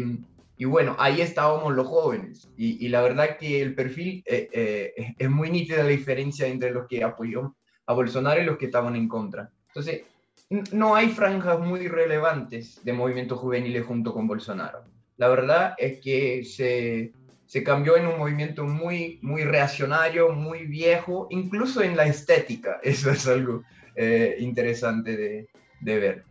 y 0.57 0.65
bueno, 0.65 0.97
ahí 0.99 1.21
estábamos 1.21 1.75
los 1.75 1.87
jóvenes 1.87 2.49
y, 2.57 2.85
y 2.85 2.89
la 2.89 3.03
verdad 3.03 3.37
que 3.39 3.63
el 3.63 3.75
perfil 3.75 4.23
eh, 4.27 4.49
eh, 4.53 5.15
es 5.19 5.31
muy 5.31 5.51
nítida 5.51 5.83
la 5.83 5.91
diferencia 5.91 6.47
entre 6.47 6.71
los 6.71 6.87
que 6.89 7.05
apoyó 7.05 7.55
a 7.87 7.93
Bolsonaro 7.93 8.41
y 8.41 8.45
los 8.45 8.59
que 8.59 8.67
estaban 8.67 8.97
en 8.97 9.09
contra. 9.09 9.51
Entonces, 9.69 10.03
no 10.73 10.95
hay 10.95 11.09
franjas 11.09 11.61
muy 11.61 11.89
relevantes 11.89 12.83
de 12.85 12.93
movimientos 12.93 13.39
juveniles 13.39 13.85
junto 13.85 14.13
con 14.13 14.27
Bolsonaro. 14.27 14.85
La 15.17 15.29
verdad 15.29 15.75
es 15.79 16.01
que 16.01 16.45
se, 16.45 17.13
se 17.47 17.65
cambió 17.65 17.97
en 17.97 18.07
un 18.07 18.19
movimiento 18.19 18.65
muy, 18.65 19.19
muy 19.23 19.45
reaccionario, 19.45 20.33
muy 20.33 20.67
viejo, 20.67 21.27
incluso 21.31 21.83
en 21.83 21.97
la 21.97 22.07
estética. 22.07 22.79
Eso 22.83 23.11
es 23.11 23.27
algo 23.27 23.63
eh, 23.95 24.37
interesante 24.41 25.17
de, 25.17 25.49
de, 25.81 25.99
ver. 25.99 26.25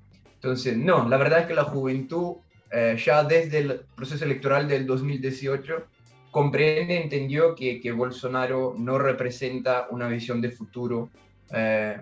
Entonces, 0.45 0.77
no, 0.77 1.09
la 1.09 1.17
verdad 1.17 1.39
es 1.39 1.45
que 1.47 1.55
la 1.55 1.63
juventud 1.63 2.35
eh, 2.71 2.95
ya 3.03 3.23
desde 3.23 3.57
el 3.57 3.79
proceso 3.95 4.25
electoral 4.25 4.67
del 4.67 4.85
2018 4.85 5.87
comprende, 6.29 7.01
entendió 7.01 7.55
que, 7.55 7.81
que 7.81 7.91
Bolsonaro 7.91 8.75
no 8.77 8.99
representa 8.99 9.87
una 9.89 10.07
visión 10.07 10.41
de 10.41 10.51
futuro 10.51 11.09
eh, 11.51 11.97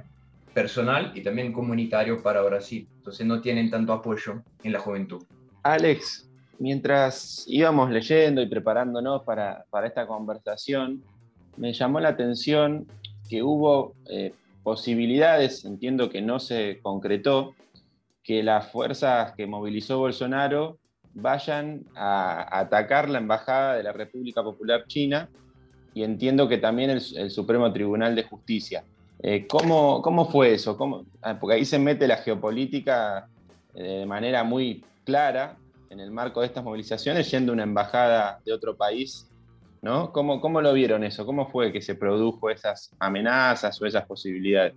personal 0.54 1.14
y 1.16 1.22
también 1.22 1.54
comunitario 1.54 2.22
para 2.22 2.42
Brasil. 2.42 2.86
Entonces 2.98 3.26
no 3.26 3.40
tienen 3.40 3.70
tanto 3.70 3.94
apoyo 3.94 4.44
en 4.62 4.74
la 4.74 4.80
juventud. 4.80 5.24
Alex, 5.64 6.30
mientras 6.60 7.46
íbamos 7.48 7.92
leyendo 7.92 8.42
y 8.42 8.48
preparándonos 8.48 9.24
para, 9.24 9.64
esta 9.86 10.06
conversación, 10.06 11.02
me 11.56 11.72
llamó 11.72 12.02
la 12.02 12.10
atención 12.10 12.88
que 13.30 13.42
hubo 13.42 13.96
eh, 14.10 14.34
posibilidades, 14.64 15.64
entiendo 15.64 16.10
que 16.10 16.22
no 16.22 16.40
se 16.40 16.80
concretó, 16.82 17.56
que 18.24 18.42
las 18.42 18.72
fuerzas 18.72 19.34
que 19.34 19.46
movilizó 19.46 20.00
Bolsonaro 20.00 20.78
vayan 21.14 21.86
a 21.96 22.60
atacar 22.60 23.10
la 23.10 23.20
Embajada 23.20 23.76
de 23.76 23.84
la 23.84 23.92
República 23.92 24.42
Popular 24.42 24.86
China 24.88 25.30
y 25.94 26.04
entiendo 26.04 26.48
que 26.48 26.58
también 26.58 26.90
el, 26.90 27.30
Supremo 27.30 27.72
Tribunal 27.72 28.16
de 28.16 28.24
Justicia. 28.24 28.84
Eh, 29.22 29.46
¿cómo, 29.48 30.02
¿cómo, 30.02 30.28
fue 30.30 30.54
eso? 30.54 30.76
¿Cómo? 30.76 31.06
Ah, 31.22 31.38
porque 31.40 31.58
ahí 31.58 31.66
se 31.66 31.78
mete 31.78 32.08
la 32.08 32.18
geopolítica 32.18 33.28
eh, 33.76 34.00
de 34.00 34.06
manera 34.06 34.44
muy 34.44 34.84
clara 35.04 35.58
en 35.90 36.00
el 36.00 36.10
marco 36.10 36.42
de 36.42 36.48
estas 36.48 36.64
movilizaciones 36.64 37.30
yendo 37.30 37.52
a 37.52 37.54
una 37.54 37.64
embajada 37.64 38.40
de 38.44 38.52
otro 38.52 38.76
país, 38.76 39.30
¿no? 39.82 40.12
¿Cómo, 40.12 40.42
¿Cómo 40.42 40.62
lo 40.62 40.74
vieron 40.74 41.04
eso? 41.04 41.26
¿Cómo 41.26 41.48
fue 41.48 41.72
que 41.72 41.82
se 41.82 41.94
produjo 41.94 42.50
esas 42.50 42.92
amenazas 43.00 43.80
o 43.80 43.86
esas 43.86 44.06
posibilidades? 44.06 44.74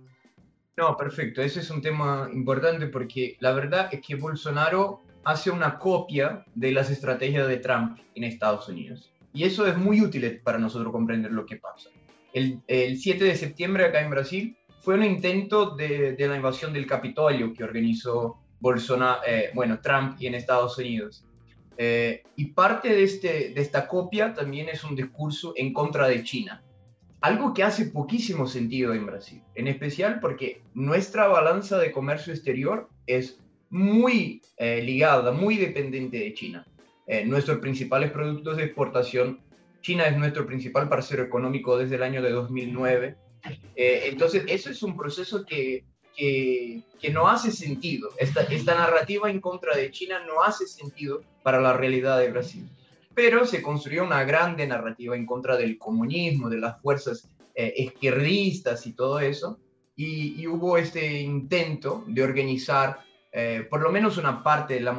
No, 0.77 0.95
perfecto. 0.95 1.41
Ese 1.41 1.61
es 1.61 1.71
un 1.71 1.81
tema 1.81 2.29
importante 2.31 2.85
porque 2.85 3.35
la 3.39 3.51
verdad 3.51 3.89
es 3.91 3.99
que 3.99 4.13
Bolsonaro 4.13 5.01
hace 5.23 5.49
una 5.49 5.79
copia 5.79 6.45
de 6.53 6.71
las 6.71 6.91
estrategias 6.91 7.47
de 7.47 7.57
Trump 7.57 7.99
en 8.13 8.23
Estados 8.23 8.69
Unidos. 8.69 9.11
Y 9.33 9.43
eso 9.43 9.65
es 9.65 9.75
muy 9.75 10.01
útil 10.01 10.39
para 10.43 10.59
nosotros 10.59 10.91
comprender 10.91 11.31
lo 11.31 11.47
que 11.47 11.57
pasa. 11.57 11.89
El, 12.31 12.61
el 12.67 12.97
7 12.97 13.25
de 13.25 13.35
septiembre 13.35 13.85
acá 13.85 14.01
en 14.01 14.11
Brasil 14.11 14.55
fue 14.81 14.93
un 14.93 15.03
intento 15.03 15.75
de, 15.75 16.13
de 16.13 16.27
la 16.27 16.35
invasión 16.35 16.71
del 16.73 16.85
Capitolio 16.85 17.53
que 17.53 17.63
organizó 17.63 18.37
Bolsonaro, 18.59 19.21
eh, 19.25 19.49
bueno, 19.55 19.79
Trump 19.81 20.15
y 20.19 20.27
en 20.27 20.35
Estados 20.35 20.77
Unidos. 20.77 21.25
Eh, 21.77 22.23
y 22.35 22.45
parte 22.45 22.89
de, 22.89 23.03
este, 23.03 23.49
de 23.49 23.61
esta 23.61 23.87
copia 23.87 24.33
también 24.33 24.69
es 24.69 24.83
un 24.83 24.95
discurso 24.95 25.53
en 25.55 25.73
contra 25.73 26.07
de 26.07 26.23
China. 26.23 26.63
Algo 27.21 27.53
que 27.53 27.63
hace 27.63 27.85
poquísimo 27.85 28.47
sentido 28.47 28.93
en 28.93 29.05
Brasil, 29.05 29.41
en 29.55 29.67
especial 29.67 30.19
porque 30.19 30.61
nuestra 30.73 31.27
balanza 31.27 31.77
de 31.79 31.91
comercio 31.91 32.33
exterior 32.33 32.89
es 33.07 33.39
muy 33.69 34.41
eh, 34.57 34.81
ligada, 34.81 35.31
muy 35.31 35.57
dependiente 35.57 36.17
de 36.19 36.33
China. 36.33 36.65
nuestros 37.25 37.59
principales 37.59 38.11
productos 38.11 38.57
de 38.57 38.65
exportación, 38.65 39.39
China 39.81 40.05
es 40.07 40.17
nuestro 40.17 40.45
principal 40.45 40.89
parcero 40.89 41.23
económico 41.23 41.77
desde 41.77 41.95
el 41.95 42.03
año 42.03 42.21
de 42.21 42.31
2009. 42.31 43.15
entonces, 43.75 44.43
eso 44.47 44.69
es 44.69 44.83
un 44.83 44.97
proceso 44.97 45.45
que 45.45 45.85
que, 46.17 47.09
no 47.11 47.27
hace 47.27 47.51
sentido. 47.51 48.09
Esta, 48.17 48.41
esta 48.41 48.75
narrativa 48.75 49.29
en 49.29 49.39
contra 49.39 49.75
de 49.75 49.91
China 49.91 50.19
no 50.25 50.43
hace 50.43 50.67
sentido 50.67 51.21
para 51.43 51.61
la 51.61 51.73
realidad 51.73 52.19
de 52.19 52.31
Brasil. 52.31 52.67
Pero 53.17 53.47
se 53.47 53.63
construyó 53.63 54.03
una 54.03 54.23
grande 54.25 54.67
narrativa 54.67 55.15
en 55.15 55.25
contra 55.25 55.57
del 55.57 55.79
comunismo, 55.79 56.51
de 56.51 56.59
las 56.59 56.79
fuerzas 56.79 57.27
eh, 57.55 57.73
izquierdistas 57.75 58.85
y 58.85 58.93
todo 58.93 59.19
eso. 59.19 59.57
Y, 59.95 60.45
hubo 60.45 60.77
este 60.77 61.21
intento 61.21 62.03
de 62.05 62.21
organizar 62.21 62.99
eh, 63.31 63.65
por 63.67 63.81
lo 63.81 63.91
menos 63.91 64.19
una 64.19 64.43
parte 64.43 64.75
de 64.75 64.81
la 64.81 64.93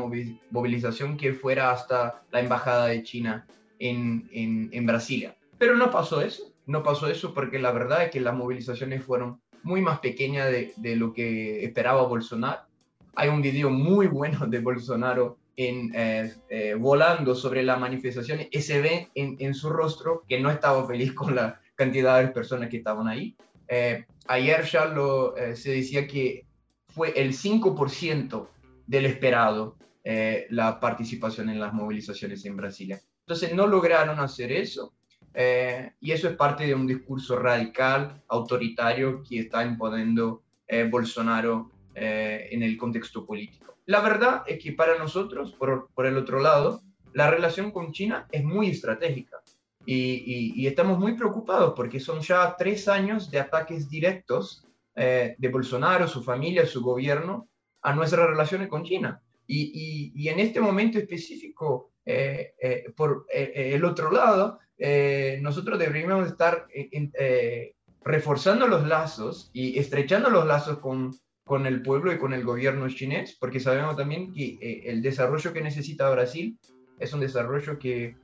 movilización 0.50 1.16
que 1.16 1.32
fuera 1.32 1.70
hasta 1.70 2.24
la 2.32 2.40
embajada 2.40 2.86
de 2.86 3.04
China 3.04 3.46
en, 3.78 4.28
en, 4.32 4.68
en 4.72 4.84
Brasilia. 4.84 5.36
Pero 5.56 5.76
no 5.76 5.92
pasó 5.92 6.20
eso, 6.20 6.52
no 6.66 6.82
pasó 6.82 7.06
eso 7.06 7.32
porque 7.32 7.60
la 7.60 7.70
verdad 7.70 8.02
es 8.02 8.10
que 8.10 8.20
las 8.20 8.34
movilizaciones 8.34 9.04
fueron 9.04 9.40
muy 9.62 9.80
más 9.80 10.00
pequeña 10.00 10.46
de, 10.46 10.72
de 10.76 10.96
lo 10.96 11.12
que 11.12 11.64
esperaba 11.64 12.02
Bolsonaro. 12.02 12.62
Hay 13.14 13.28
un 13.28 13.42
video 13.42 13.70
muy 13.70 14.08
bueno 14.08 14.44
de 14.48 14.58
Bolsonaro 14.58 15.38
en, 15.58 15.92
eh, 15.94 16.32
eh, 16.48 16.74
volando 16.74 17.34
sobre 17.34 17.62
la 17.62 17.76
manifestación 17.76 18.40
y 18.50 18.60
se 18.62 18.80
ve 18.80 19.08
en, 19.14 19.36
en, 19.40 19.54
su 19.54 19.68
rostro 19.68 20.24
que 20.26 20.40
no 20.40 20.50
estaba 20.50 20.86
feliz 20.86 21.12
con 21.12 21.34
la 21.34 21.60
cantidad 21.74 22.20
de 22.22 22.28
personas 22.28 22.70
que 22.70 22.78
estaban 22.78 23.08
ahí. 23.08 23.36
Eh, 23.66 24.06
ayer 24.28 24.64
ya 24.64 24.86
lo, 24.86 25.34
se 25.54 25.72
decía 25.72 26.06
que 26.06 26.46
fue 26.88 27.12
el 27.20 27.32
5% 27.32 28.48
del 28.86 29.06
esperado 29.06 29.76
la 30.48 30.80
participación 30.80 31.50
en 31.50 31.60
las 31.60 31.74
movilizaciones 31.74 32.42
en 32.46 32.56
Brasilia. 32.56 32.98
Entonces 33.26 33.52
no 33.52 33.66
lograron 33.66 34.18
hacer 34.20 34.50
eso 34.50 34.94
eh, 35.34 35.92
y 36.00 36.12
eso 36.12 36.28
es 36.28 36.36
parte 36.36 36.66
de 36.66 36.74
un 36.74 36.86
discurso 36.86 37.38
radical, 37.38 38.22
autoritario, 38.28 39.22
que 39.22 39.40
está 39.40 39.64
imponiendo 39.64 40.42
eh, 40.66 40.88
Bolsonaro 40.90 41.70
eh, 41.94 42.48
en 42.50 42.62
el 42.62 42.76
contexto 42.76 43.26
político. 43.26 43.67
La 43.88 44.02
verdad 44.02 44.42
es 44.46 44.62
que 44.62 44.72
para 44.72 44.98
nosotros, 44.98 45.52
por, 45.52 45.88
por 45.94 46.04
el 46.04 46.18
otro 46.18 46.40
lado, 46.40 46.82
la 47.14 47.30
relación 47.30 47.70
con 47.70 47.90
China 47.90 48.28
es 48.30 48.44
muy 48.44 48.68
estratégica 48.68 49.40
y, 49.86 50.66
estamos 50.66 50.98
muy 50.98 51.14
preocupados 51.14 51.72
porque 51.74 51.98
son 51.98 52.20
ya 52.20 52.54
tres 52.58 52.86
años 52.86 53.30
de 53.30 53.40
ataques 53.40 53.88
directos 53.88 54.62
eh, 54.94 55.34
de 55.38 55.48
Bolsonaro, 55.48 56.06
su 56.06 56.22
familia, 56.22 56.66
su 56.66 56.82
gobierno 56.82 57.48
a 57.80 57.94
nuestras 57.94 58.28
relaciones 58.28 58.68
con 58.68 58.84
China. 58.84 59.22
Y, 59.46 60.28
en 60.28 60.38
este 60.38 60.60
momento 60.60 60.98
específico, 60.98 61.92
eh, 62.04 62.52
eh, 62.60 62.92
por 62.94 63.24
el 63.30 63.82
otro 63.86 64.10
lado, 64.10 64.58
nosotros 65.40 65.78
deberíamos 65.78 66.26
estar 66.26 66.66
reforzando 68.04 68.66
los 68.66 68.86
lazos 68.86 69.48
y 69.54 69.78
estrechando 69.78 70.28
los 70.28 70.46
lazos 70.46 70.78
con, 70.78 71.18
con 71.48 71.66
el 71.66 71.80
pueblo 71.80 72.12
y 72.12 72.18
con 72.18 72.34
el 72.34 72.44
gobierno 72.44 72.86
chinés, 72.90 73.34
porque 73.40 73.58
sabemos 73.58 73.96
también 73.96 74.34
que 74.34 74.58
eh, 74.60 74.82
el 74.84 75.00
desarrollo 75.00 75.54
que 75.54 75.62
necesita 75.62 76.10
Brasil 76.10 76.58
es 77.00 77.14
un 77.14 77.20
desarrollo 77.20 77.78
que, 77.78 78.16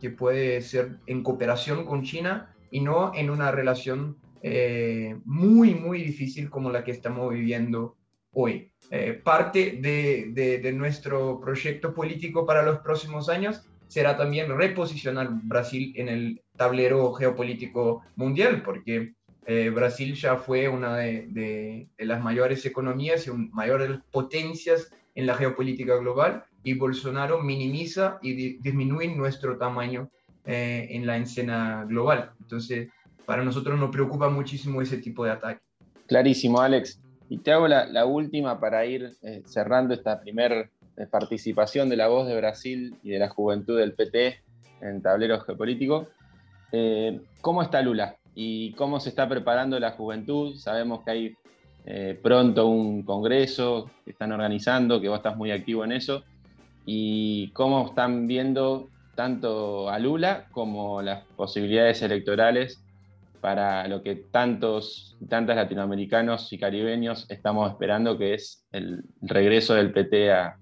que, 0.00 0.10
puede 0.10 0.62
ser 0.62 0.98
en 1.06 1.24
cooperación 1.24 1.84
con 1.84 2.04
China 2.04 2.54
y 2.70 2.80
no 2.80 3.12
en 3.12 3.28
una 3.28 3.50
relación 3.50 4.18
eh, 4.42 5.18
muy, 5.24 5.74
muy 5.74 6.00
difícil 6.00 6.48
como 6.48 6.70
la 6.70 6.84
que 6.84 6.92
estamos 6.92 7.32
viviendo 7.32 7.96
hoy. 8.32 8.70
Eh, 8.92 9.20
parte 9.22 9.80
de, 9.82 10.30
de, 10.62 10.72
nuestro 10.72 11.40
proyecto 11.40 11.92
político 11.92 12.46
para 12.46 12.62
los 12.62 12.78
próximos 12.78 13.28
años 13.28 13.68
será 13.88 14.16
también 14.16 14.56
reposicionar 14.56 15.28
Brasil 15.42 15.92
en 15.96 16.08
el 16.08 16.40
tablero 16.56 17.12
geopolítico 17.14 18.04
mundial, 18.14 18.62
porque 18.62 19.14
eh, 19.46 19.70
Brasil 19.70 20.14
ya 20.14 20.36
fue 20.36 20.68
una 20.68 20.96
de, 20.96 21.88
las 21.98 22.22
mayores 22.22 22.64
economías 22.66 23.26
y 23.26 23.30
mayores 23.30 23.98
potencias 24.10 24.92
en 25.14 25.26
la 25.26 25.34
geopolítica 25.34 25.96
global 25.96 26.44
y 26.62 26.74
Bolsonaro 26.74 27.42
minimiza 27.42 28.18
y 28.22 28.58
disminuye 28.58 29.08
nuestro 29.08 29.56
tamaño 29.56 30.10
eh, 30.44 30.88
en 30.90 31.06
la 31.06 31.16
escena 31.16 31.84
global. 31.88 32.32
Entonces, 32.40 32.88
para 33.24 33.42
nosotros 33.42 33.78
nos 33.78 33.90
preocupa 33.90 34.28
muchísimo 34.28 34.82
ese 34.82 34.98
tipo 34.98 35.24
de 35.24 35.30
ataque. 35.32 35.60
Clarísimo, 36.06 36.60
Alex. 36.60 37.00
Y 37.28 37.38
te 37.38 37.52
hago 37.52 37.68
la, 37.68 38.04
última 38.04 38.58
para 38.60 38.84
ir 38.84 39.12
eh, 39.22 39.42
cerrando 39.46 39.94
esta 39.94 40.20
primera 40.20 40.68
participación 41.10 41.88
de 41.88 41.96
la 41.96 42.08
voz 42.08 42.26
de 42.28 42.36
Brasil 42.36 42.94
y 43.02 43.10
de 43.10 43.18
la 43.20 43.28
juventud 43.28 43.78
del 43.78 43.94
PT 43.94 44.42
en 44.82 45.00
tablero 45.00 45.40
geopolítico. 45.40 46.08
¿Cómo 47.40 47.62
está 47.62 47.80
Lula? 47.80 48.19
Y 48.34 48.72
cómo 48.72 49.00
se 49.00 49.08
está 49.08 49.28
preparando 49.28 49.78
la 49.78 49.92
juventud. 49.92 50.56
Sabemos 50.56 51.04
que 51.04 51.10
hay 51.10 51.34
eh, 51.86 52.18
pronto 52.22 52.66
un 52.66 53.02
congreso 53.02 53.90
que 54.04 54.12
están 54.12 54.32
organizando, 54.32 55.00
que 55.00 55.08
vos 55.08 55.18
estás 55.18 55.36
muy 55.36 55.50
activo 55.50 55.84
en 55.84 55.92
eso, 55.92 56.22
y 56.84 57.50
cómo 57.52 57.86
están 57.86 58.26
viendo 58.26 58.88
tanto 59.14 59.90
a 59.90 59.98
Lula 59.98 60.46
como 60.52 61.02
las 61.02 61.24
posibilidades 61.36 62.02
electorales 62.02 62.82
para 63.40 63.88
lo 63.88 64.02
que 64.02 64.16
tantos 64.16 65.16
tantas 65.28 65.56
latinoamericanos 65.56 66.52
y 66.52 66.58
caribeños 66.58 67.26
estamos 67.30 67.70
esperando, 67.70 68.18
que 68.18 68.34
es 68.34 68.66
el 68.72 69.04
regreso 69.22 69.74
del 69.74 69.92
PT 69.92 70.32
a, 70.32 70.58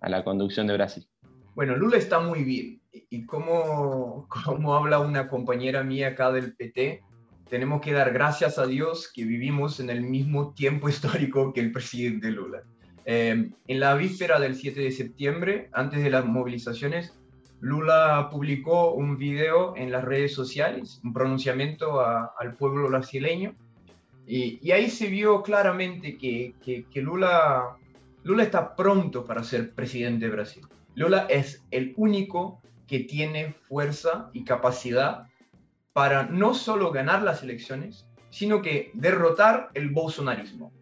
a 0.00 0.08
la 0.08 0.24
conducción 0.24 0.66
de 0.66 0.74
Brasil. 0.74 1.06
Bueno, 1.54 1.76
Lula 1.76 1.96
está 1.96 2.20
muy 2.20 2.44
bien. 2.44 2.80
Y 2.92 3.26
como, 3.26 4.28
como 4.28 4.74
habla 4.74 5.00
una 5.00 5.28
compañera 5.28 5.82
mía 5.82 6.08
acá 6.08 6.30
del 6.30 6.54
PT, 6.54 7.02
tenemos 7.48 7.80
que 7.80 7.92
dar 7.92 8.12
gracias 8.12 8.58
a 8.58 8.66
Dios 8.66 9.10
que 9.12 9.24
vivimos 9.24 9.80
en 9.80 9.90
el 9.90 10.02
mismo 10.02 10.52
tiempo 10.54 10.88
histórico 10.88 11.52
que 11.52 11.60
el 11.60 11.72
presidente 11.72 12.30
Lula. 12.30 12.62
Eh, 13.04 13.50
en 13.66 13.80
la 13.80 13.94
víspera 13.94 14.38
del 14.38 14.54
7 14.54 14.80
de 14.80 14.92
septiembre, 14.92 15.68
antes 15.72 16.02
de 16.02 16.10
las 16.10 16.26
movilizaciones, 16.26 17.14
Lula 17.60 18.28
publicó 18.30 18.92
un 18.92 19.16
video 19.16 19.74
en 19.76 19.90
las 19.90 20.04
redes 20.04 20.34
sociales, 20.34 21.00
un 21.02 21.12
pronunciamiento 21.12 22.00
al 22.00 22.54
pueblo 22.56 22.88
brasileño, 22.88 23.54
y, 24.26 24.70
ahí 24.70 24.90
se 24.90 25.06
vio 25.08 25.42
claramente 25.42 26.18
que, 26.18 26.54
que, 26.62 26.84
que, 26.84 27.00
Lula, 27.00 27.78
Lula 28.24 28.42
está 28.42 28.76
pronto 28.76 29.24
para 29.24 29.42
ser 29.42 29.72
presidente 29.72 30.26
de 30.26 30.32
Brasil. 30.32 30.66
Lula 30.94 31.26
es 31.30 31.64
el 31.70 31.94
único 31.96 32.60
que 32.86 33.00
tiene 33.00 33.54
fuerza 33.68 34.28
y 34.34 34.44
capacidad 34.44 35.28
para 35.98 36.22
no 36.22 36.54
solo 36.54 36.92
ganar 36.92 37.22
las 37.22 37.42
elecciones, 37.42 38.06
sino 38.30 38.62
que 38.62 38.92
derrotar 38.94 39.70
el 39.74 39.90
bolsonarismo. 39.90 40.72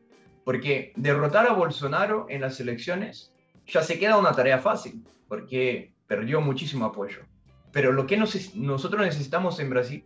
Porque 0.45 0.93
derrotar 0.95 1.47
a 1.47 1.55
Bolsonaro 1.55 2.27
en 2.29 2.43
las 2.43 2.61
elecciones 2.61 3.33
ya 3.67 3.83
se 3.83 3.99
queda 3.99 4.19
una 4.19 4.33
tarea 4.33 4.59
fácil, 4.59 5.07
porque 5.27 5.95
perdió 6.07 6.43
muchísimo 6.43 6.85
apoyo. 6.85 7.21
Pero 7.73 7.93
lo 7.93 8.07
que 8.07 8.19
nosotros 8.19 9.01
necesitamos 9.01 9.59
en 9.59 9.71
Brasil 9.71 10.05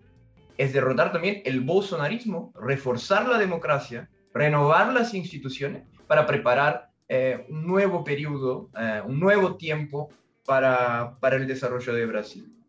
es 0.56 0.72
derrotar 0.72 1.10
también 1.10 1.42
el 1.44 1.58
bolsonarismo, 1.58 2.52
reforzar 2.54 3.28
la 3.28 3.38
democracia, 3.38 4.08
renovar 4.32 4.92
las 4.92 5.12
instituciones 5.12 5.82
para 6.06 6.24
preparar 6.24 6.88
eh, 7.08 7.46
un 7.48 7.66
nuevo 7.66 8.04
periodo, 8.04 8.70
eh, 8.78 9.02
un 9.04 9.18
nuevo 9.18 9.56
tiempo 9.56 10.08
para, 10.46 11.18
para 11.18 11.34
el 11.34 11.48
desarrollo 11.48 11.94
de 11.94 12.06
Brasil. 12.06 12.59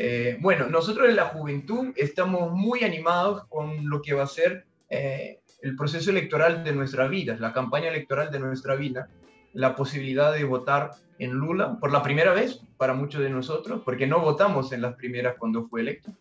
Eh, 0.00 0.38
bueno, 0.40 0.68
nosotros 0.68 1.08
en 1.08 1.16
la 1.16 1.24
juventud 1.24 1.88
estamos 1.96 2.52
muy 2.52 2.84
animados 2.84 3.46
con 3.48 3.90
lo 3.90 4.00
que 4.00 4.14
va 4.14 4.22
a 4.22 4.28
ser 4.28 4.64
eh, 4.88 5.40
el 5.60 5.74
proceso 5.74 6.10
electoral 6.12 6.62
de 6.62 6.72
nuestra 6.72 7.08
vida, 7.08 7.36
la 7.40 7.52
campaña 7.52 7.88
electoral 7.88 8.30
de 8.30 8.38
nuestra 8.38 8.76
vida, 8.76 9.08
la 9.54 9.74
posibilidad 9.74 10.32
de 10.32 10.44
votar 10.44 10.92
en 11.18 11.32
Lula 11.32 11.80
por 11.80 11.90
la 11.90 12.04
primera 12.04 12.32
vez 12.32 12.60
para 12.76 12.94
muchos 12.94 13.22
de 13.22 13.30
nosotros, 13.30 13.82
porque 13.84 14.06
no 14.06 14.20
votamos 14.20 14.70
en 14.70 14.82
las 14.82 14.94
primeras 14.94 15.34
cuando 15.36 15.66
fue 15.66 15.80
electo, 15.80 16.12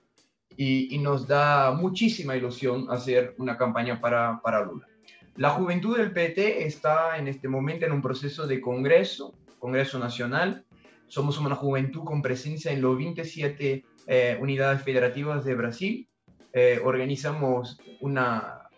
y, 0.56 0.98
nos 0.98 1.28
da 1.28 1.72
muchísima 1.72 2.36
ilusión 2.36 2.88
hacer 2.90 3.36
una 3.38 3.58
campaña 3.60 4.02
para, 4.02 4.42
para 4.42 4.66
Lula. 4.66 4.88
La 5.36 5.52
juventud 5.52 5.96
del 5.96 6.14
PT 6.14 6.66
está 6.66 7.20
en 7.20 7.28
este 7.28 7.48
momento 7.48 7.86
en 7.86 7.92
un 7.92 8.02
proceso 8.02 8.48
de 8.48 8.60
congreso, 8.60 9.36
Congreso 9.60 10.00
Nacional, 10.00 10.66
somos 11.08 11.38
una 11.38 11.56
juventud 11.56 12.04
con 12.04 12.22
presencia 12.22 12.72
en 12.72 12.82
los 12.82 12.98
27 12.98 13.86
eh, 14.08 14.38
unidades 14.42 14.82
federativas 14.82 15.46
de 15.46 15.56
Brasil. 15.56 16.10
Eh, 16.54 16.80
organizamos 16.84 17.80
una, 18.02 18.70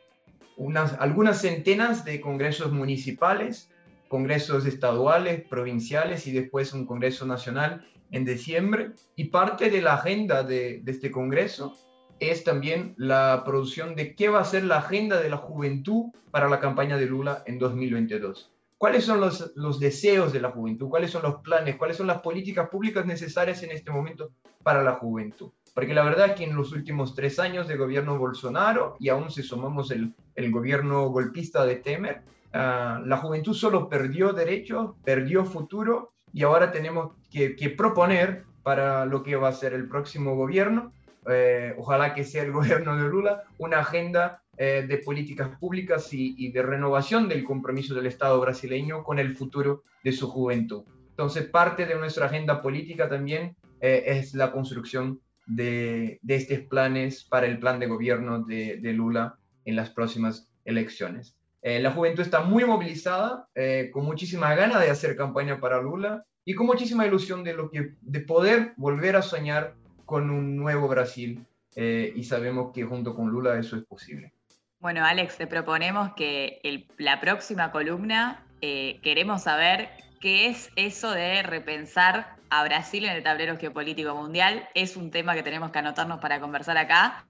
unas, 0.58 0.94
algunas 1.00 1.42
centenas 1.42 2.06
de 2.06 2.22
congresos 2.22 2.72
municipales, 2.72 3.72
congresos 4.08 4.66
estaduales, 4.66 5.48
provinciales 5.48 6.28
y 6.28 6.32
después 6.32 6.74
un 6.74 6.86
congreso 6.86 7.26
nacional 7.26 7.88
en 8.12 8.26
diciembre. 8.26 8.92
Y 9.16 9.26
parte 9.26 9.70
de 9.70 9.82
la 9.82 9.96
agenda 9.96 10.44
de 10.44 10.84
este 10.86 11.12
congreso 11.12 11.78
es 12.20 12.44
también 12.44 12.96
la 12.98 13.44
producción 13.46 13.96
de 13.96 14.16
qué 14.16 14.30
va 14.30 14.42
a 14.42 14.46
ser 14.46 14.66
la 14.66 14.80
agenda 14.80 15.22
de 15.22 15.30
la 15.30 15.38
juventud 15.38 16.12
para 16.32 16.50
la 16.50 16.60
campaña 16.60 16.98
de 16.98 17.06
Lula 17.06 17.44
en 17.46 17.60
2022 17.60 18.52
cuáles 18.80 19.04
son 19.04 19.20
los, 19.20 19.52
los, 19.56 19.78
deseos 19.78 20.32
de 20.32 20.40
la 20.40 20.52
juventud, 20.52 20.88
cuáles 20.88 21.12
son 21.12 21.22
los 21.22 21.42
planes, 21.42 21.76
cuáles 21.76 21.98
son 21.98 22.08
las 22.08 22.22
políticas 22.22 22.70
públicas 22.70 23.06
necesarias 23.06 23.62
en 23.62 23.72
este 23.72 23.92
momento 23.92 24.32
para 24.64 24.82
la 24.84 24.94
juventud. 24.94 25.52
Porque 25.76 25.94
la 25.94 26.04
verdad 26.04 26.28
es 26.28 26.36
que 26.36 26.46
en 26.46 26.56
los 26.56 26.72
últimos 26.72 27.14
tres 27.14 27.40
años 27.40 27.68
de 27.68 27.76
gobierno 27.76 28.18
Bolsonaro, 28.18 28.96
y 28.98 29.10
aún 29.10 29.30
si 29.30 29.44
sumamos 29.44 29.92
el, 29.92 30.16
el 30.34 30.50
gobierno 30.50 31.10
golpista 31.10 31.66
de 31.66 31.76
Temer, 31.76 32.22
ah, 32.54 33.02
la 33.06 33.18
juventud 33.18 33.54
solo 33.54 33.90
perdió 33.90 34.32
derechos, 34.32 34.96
perdió 35.04 35.44
futuro, 35.44 36.14
y 36.32 36.44
ahora 36.44 36.72
tenemos 36.72 37.12
que, 37.30 37.58
que 37.58 37.70
proponer 37.70 38.46
para 38.64 39.06
lo 39.06 39.24
que 39.24 39.36
va 39.36 39.50
a 39.50 39.54
ser 39.54 39.74
el 39.74 39.90
próximo 39.90 40.36
gobierno, 40.36 40.94
eh, 41.30 41.76
ojalá 41.78 42.14
que 42.14 42.24
sea 42.24 42.44
el 42.44 42.52
gobierno 42.54 42.96
de 42.96 43.10
Lula, 43.10 43.44
una 43.58 43.80
agenda 43.80 44.42
eh, 44.62 44.86
de 44.86 44.98
políticas 44.98 45.58
públicas 45.58 46.10
y, 46.12 46.52
de 46.52 46.62
renovación 46.62 47.30
del 47.30 47.46
compromiso 47.46 47.96
del 47.96 48.08
Estado 48.08 48.38
brasileño 48.42 49.06
con 49.06 49.18
el 49.18 49.34
futuro 49.34 49.84
de 50.04 50.12
su 50.12 50.28
juventud. 50.28 50.84
Entonces, 51.12 51.46
parte 51.46 51.86
de 51.86 51.96
nuestra 51.96 52.26
agenda 52.26 52.62
política 52.62 53.08
también 53.08 53.56
eh, 53.80 54.04
es 54.08 54.34
la 54.34 54.52
construcción 54.52 55.22
de, 55.46 56.20
estos 56.28 56.60
planes 56.68 57.24
para 57.24 57.46
el 57.46 57.58
plan 57.58 57.80
de 57.80 57.88
gobierno 57.88 58.44
de, 58.44 58.82
Lula 58.94 59.38
en 59.64 59.78
las 59.78 59.92
próximas 59.92 60.52
elecciones. 60.66 61.38
Eh, 61.62 61.80
la 61.80 61.94
juventud 61.94 62.24
está 62.24 62.42
muy 62.42 62.66
movilizada, 62.66 63.48
con 63.94 64.04
muchísima 64.04 64.56
ganas 64.56 64.82
de 64.82 64.90
hacer 64.90 65.16
campaña 65.16 65.62
para 65.62 65.82
Lula 65.82 66.26
y 66.44 66.54
con 66.54 66.68
muchísima 66.68 67.08
ilusión 67.08 67.46
de, 67.46 67.54
lo 67.54 67.72
que, 67.72 67.94
de 68.02 68.20
poder 68.20 68.74
volver 68.76 69.16
a 69.16 69.22
soñar 69.22 69.76
con 70.06 70.30
un 70.30 70.58
nuevo 70.58 70.90
Brasil. 70.90 71.46
y 71.78 72.24
sabemos 72.26 72.74
que 72.74 72.84
junto 72.84 73.16
con 73.16 73.30
Lula 73.30 73.58
eso 73.58 73.78
es 73.78 73.86
posible. 73.86 74.34
Bueno, 74.80 75.04
Alex, 75.04 75.38
te 75.38 75.46
proponemos 75.46 76.14
que 76.16 76.62
la 76.98 77.20
próxima 77.20 77.72
columna 77.72 78.46
eh, 78.62 79.02
queremos 79.04 79.44
saber 79.44 79.90
qué 80.22 80.48
es 80.48 80.70
eso 80.78 81.12
de 81.12 81.44
repensar 81.44 82.38
a 82.50 82.64
Brasil 82.64 83.04
en 83.04 83.12
el 83.12 83.22
tablero 83.22 83.58
geopolítico 83.58 84.16
mundial. 84.16 84.70
Es 84.76 84.96
un 84.96 85.12
tema 85.12 85.36
que 85.36 85.44
tenemos 85.44 85.72
que 85.72 85.80
anotarnos 85.80 86.20
para 86.20 86.40
conversar 86.40 86.78
acá. 86.78 87.26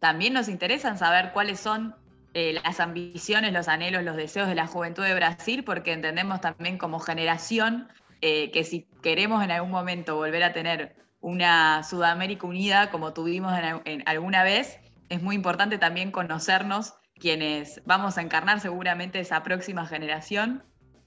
También 0.00 0.32
nos 0.32 0.48
interesa 0.48 0.96
saber 0.96 1.32
cuáles 1.32 1.60
son 1.60 1.94
eh, 2.32 2.54
las 2.64 2.80
ambiciones, 2.80 3.52
los 3.52 3.68
anhelos, 3.68 4.02
los 4.02 4.16
deseos 4.16 4.48
de 4.48 4.54
la 4.54 4.66
juventud 4.66 5.04
de 5.04 5.14
Brasil, 5.14 5.64
porque 5.64 5.92
entendemos 5.92 6.40
también 6.40 6.78
como 6.78 6.98
generación 6.98 7.88
eh, 8.22 8.50
que 8.52 8.64
si 8.64 8.88
queremos 9.02 9.44
en 9.44 9.50
algún 9.50 9.70
momento 9.70 10.16
volver 10.16 10.42
a 10.42 10.54
tener 10.54 10.96
una 11.20 11.82
Sudamérica 11.82 12.46
unida 12.46 12.90
como 12.90 13.12
tuvimos 13.12 13.52
en, 13.84 14.02
alguna 14.06 14.42
vez, 14.44 14.80
es 15.08 15.22
muy 15.22 15.34
importante 15.34 15.78
también 15.78 16.10
conocernos 16.10 16.94
quienes 17.18 17.82
vamos 17.86 18.18
a 18.18 18.22
encarnar 18.22 18.60
seguramente 18.60 19.20
esa 19.20 19.42
próxima 19.42 19.86
generación, 19.86 20.64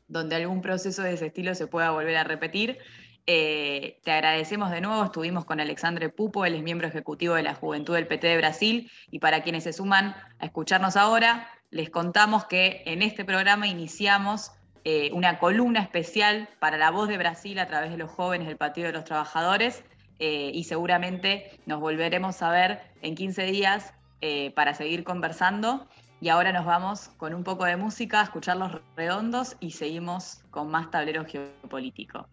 donde 0.08 0.36
algún 0.36 0.62
proceso 0.62 1.04
de 1.04 1.14
ese 1.14 1.28
estilo 1.28 1.54
se 1.54 1.68
pueda 1.68 1.92
volver 1.92 2.18
a 2.18 2.24
repetir. 2.24 2.80
Eh, 3.28 4.00
te 4.04 4.12
agradecemos 4.12 4.72
de 4.72 4.82
nuevo, 4.82 5.04
estuvimos 5.04 5.46
con 5.46 5.60
Alexandre 5.60 6.10
Pupo, 6.10 6.46
él 6.46 6.56
es 6.56 6.64
miembro 6.64 6.88
ejecutivo 6.88 7.36
de 7.36 7.44
la 7.44 7.54
Juventud 7.54 7.94
del 7.94 8.08
PT 8.08 8.26
de 8.26 8.38
Brasil, 8.38 8.92
y 9.12 9.20
para 9.20 9.44
quienes 9.44 9.66
se 9.66 9.74
suman 9.74 10.16
a 10.40 10.46
escucharnos 10.46 10.98
ahora, 10.98 11.48
les 11.70 11.92
contamos 11.92 12.46
que 12.46 12.82
en 12.88 13.04
este 13.04 13.26
programa 13.26 13.68
iniciamos 13.68 14.52
eh, 14.84 15.12
una 15.14 15.38
columna 15.38 15.82
especial 15.82 16.50
para 16.60 16.78
la 16.78 16.90
voz 16.90 17.08
de 17.08 17.18
Brasil 17.18 17.60
a 17.60 17.68
través 17.68 17.92
de 17.92 17.98
los 17.98 18.10
jóvenes 18.10 18.48
del 18.48 18.58
Partido 18.58 18.88
de 18.88 18.94
los 18.94 19.04
Trabajadores, 19.04 19.84
eh, 20.20 20.52
y 20.54 20.66
seguramente 20.66 21.60
nos 21.66 21.80
volveremos 21.80 22.42
a 22.42 22.52
ver 22.52 22.82
en 23.02 23.16
15 23.16 23.44
días 23.46 23.94
para 24.54 24.74
seguir 24.74 25.06
conversando. 25.06 25.88
Y 26.20 26.28
ahora 26.28 26.52
nos 26.52 26.66
vamos 26.66 27.08
con 27.16 27.34
un 27.34 27.46
poco 27.46 27.64
de 27.64 27.78
música, 27.78 28.20
a 28.20 28.24
escuchar 28.24 28.58
los 28.58 28.82
redondos 28.98 29.56
y 29.62 29.72
seguimos 29.72 30.44
con 30.52 30.70
más 30.70 30.92
tablero 30.92 31.24
geopolítico. 31.24 32.28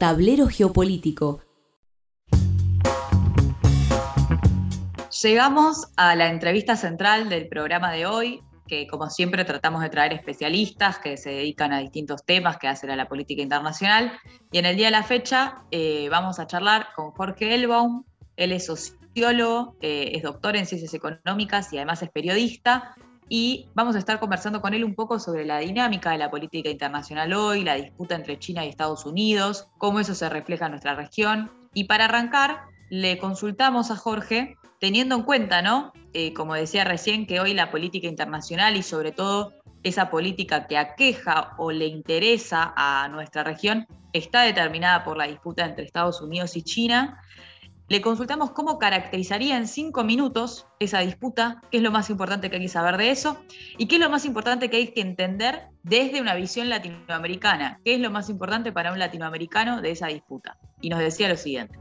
Tablero 0.00 0.48
Geopolítico. 0.48 1.42
Llegamos 5.22 5.88
a 5.94 6.16
la 6.16 6.30
entrevista 6.30 6.74
central 6.74 7.28
del 7.28 7.48
programa 7.48 7.92
de 7.92 8.06
hoy, 8.06 8.40
que 8.66 8.86
como 8.86 9.10
siempre 9.10 9.44
tratamos 9.44 9.82
de 9.82 9.90
traer 9.90 10.14
especialistas 10.14 10.98
que 10.98 11.18
se 11.18 11.28
dedican 11.28 11.74
a 11.74 11.80
distintos 11.80 12.24
temas 12.24 12.56
que 12.56 12.66
hacen 12.66 12.88
a 12.88 12.96
la 12.96 13.08
política 13.08 13.42
internacional. 13.42 14.18
Y 14.50 14.56
en 14.56 14.64
el 14.64 14.76
día 14.76 14.86
de 14.86 14.92
la 14.92 15.02
fecha 15.02 15.64
eh, 15.70 16.08
vamos 16.10 16.38
a 16.38 16.46
charlar 16.46 16.94
con 16.96 17.10
Jorge 17.10 17.54
Elbaum. 17.54 18.04
Él 18.36 18.52
es 18.52 18.64
sociólogo, 18.64 19.76
eh, 19.82 20.12
es 20.14 20.22
doctor 20.22 20.56
en 20.56 20.64
ciencias 20.64 20.94
económicas 20.94 21.74
y 21.74 21.76
además 21.76 22.02
es 22.02 22.08
periodista 22.08 22.94
y 23.32 23.68
vamos 23.74 23.94
a 23.94 24.00
estar 24.00 24.18
conversando 24.18 24.60
con 24.60 24.74
él 24.74 24.84
un 24.84 24.96
poco 24.96 25.20
sobre 25.20 25.46
la 25.46 25.60
dinámica 25.60 26.10
de 26.10 26.18
la 26.18 26.32
política 26.32 26.68
internacional 26.68 27.32
hoy, 27.32 27.62
la 27.62 27.76
disputa 27.76 28.16
entre 28.16 28.40
China 28.40 28.66
y 28.66 28.68
Estados 28.68 29.06
Unidos, 29.06 29.68
cómo 29.78 30.00
eso 30.00 30.16
se 30.16 30.28
refleja 30.28 30.66
en 30.66 30.72
nuestra 30.72 30.96
región. 30.96 31.48
Y 31.72 31.84
para 31.84 32.06
arrancar, 32.06 32.62
le 32.90 33.18
consultamos 33.18 33.92
a 33.92 33.96
Jorge, 33.96 34.56
teniendo 34.80 35.14
en 35.14 35.22
cuenta, 35.22 35.62
¿no? 35.62 35.92
Eh, 36.12 36.32
como 36.32 36.54
decía 36.54 36.82
recién, 36.82 37.24
que 37.24 37.38
hoy 37.38 37.54
la 37.54 37.70
política 37.70 38.08
internacional 38.08 38.76
y 38.76 38.82
sobre 38.82 39.12
todo 39.12 39.52
esa 39.84 40.10
política 40.10 40.66
que 40.66 40.76
aqueja 40.76 41.54
o 41.56 41.70
le 41.70 41.86
interesa 41.86 42.74
a 42.76 43.08
nuestra 43.12 43.44
región 43.44 43.86
está 44.12 44.42
determinada 44.42 45.04
por 45.04 45.16
la 45.16 45.28
disputa 45.28 45.64
entre 45.64 45.84
Estados 45.84 46.20
Unidos 46.20 46.56
y 46.56 46.62
China 46.62 47.22
le 47.90 48.00
consultamos 48.00 48.52
cómo 48.52 48.78
caracterizaría 48.78 49.56
en 49.56 49.66
cinco 49.66 50.04
minutos 50.04 50.68
esa 50.78 51.00
disputa, 51.00 51.60
qué 51.72 51.78
es 51.78 51.82
lo 51.82 51.90
más 51.90 52.08
importante 52.08 52.48
que 52.48 52.54
hay 52.54 52.62
que 52.62 52.68
saber 52.68 52.96
de 52.96 53.10
eso 53.10 53.36
y 53.78 53.86
qué 53.86 53.96
es 53.96 54.00
lo 54.00 54.08
más 54.08 54.24
importante 54.24 54.70
que 54.70 54.76
hay 54.76 54.86
que 54.92 55.00
entender 55.00 55.62
desde 55.82 56.20
una 56.20 56.36
visión 56.36 56.68
latinoamericana, 56.68 57.80
qué 57.84 57.94
es 57.94 58.00
lo 58.00 58.12
más 58.12 58.30
importante 58.30 58.70
para 58.70 58.92
un 58.92 59.00
latinoamericano 59.00 59.82
de 59.82 59.90
esa 59.90 60.06
disputa. 60.06 60.56
Y 60.80 60.88
nos 60.88 61.00
decía 61.00 61.28
lo 61.28 61.36
siguiente. 61.36 61.76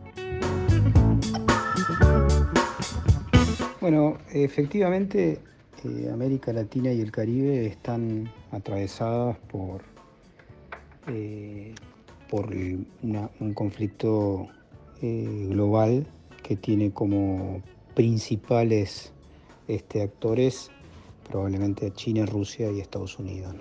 Bueno, 3.80 4.18
efectivamente 4.32 5.40
eh, 5.86 6.10
América 6.12 6.52
Latina 6.52 6.92
y 6.92 7.02
el 7.02 7.12
Caribe 7.12 7.68
están 7.68 8.32
atravesadas 8.52 9.38
por, 9.52 9.84
eh, 11.06 11.76
por 12.32 12.48
un 12.48 13.54
conflicto 13.54 14.50
eh, 15.02 15.48
global 15.50 16.06
que 16.44 16.58
tiene 16.58 16.92
como 16.92 17.62
principales 17.96 19.14
este, 19.70 20.02
actores 20.02 20.72
probablemente 21.30 21.94
China, 21.94 22.26
Rusia 22.26 22.70
y 22.70 22.82
Estados 22.82 23.18
Unidos. 23.18 23.56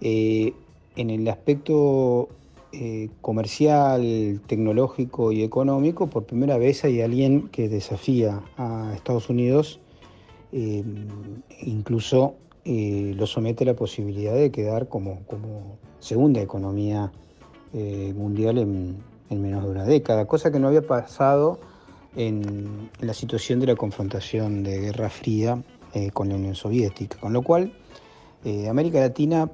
Eh, 0.00 0.54
en 0.96 1.10
el 1.10 1.28
aspecto 1.28 2.28
eh, 2.72 3.10
comercial, 3.20 4.40
tecnológico 4.46 5.32
y 5.32 5.42
económico, 5.42 6.06
por 6.06 6.24
primera 6.24 6.56
vez 6.56 6.82
hay 6.84 7.02
alguien 7.02 7.48
que 7.48 7.68
desafía 7.68 8.42
a 8.56 8.92
Estados 8.94 9.28
Unidos, 9.28 9.80
incluso 11.60 12.36
lo 12.64 13.26
somete 13.26 13.64
a 13.64 13.66
la 13.66 13.74
posibilidad 13.74 14.34
de 14.34 14.52
quedar 14.52 14.88
como, 14.88 15.24
como 15.26 15.78
segunda 15.98 16.40
economía 16.40 17.10
mundial 18.14 18.58
en, 18.58 18.98
en 19.30 19.42
menos 19.42 19.64
de 19.64 19.70
una 19.70 19.84
década, 19.84 20.26
cosa 20.26 20.50
que 20.50 20.58
no 20.58 20.68
había 20.68 20.82
pasado 20.82 21.58
en, 22.16 22.90
la 23.00 23.14
situación 23.14 23.60
de 23.60 23.66
la 23.66 23.76
confrontación 23.76 24.62
de 24.62 24.80
Guerra 24.80 25.10
Fría 25.10 25.62
eh, 25.92 26.10
con 26.10 26.28
la 26.28 26.36
Unión 26.36 26.54
Soviética, 26.54 27.18
con 27.18 27.32
lo 27.32 27.42
cual 27.42 27.72
eh, 28.44 28.68
América 28.68 29.00
Latina 29.00 29.50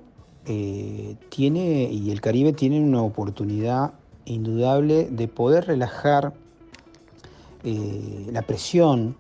eh, 0.46 1.16
tiene 1.28 1.85
y 1.90 2.11
el 2.11 2.20
Caribe 2.20 2.52
tienen 2.52 2.85
una 2.85 3.02
oportunidad 3.02 3.92
indudable 4.24 5.09
de 5.11 5.28
poder 5.28 5.66
relajar 5.66 6.33
la 7.62 8.40
presión 8.40 9.16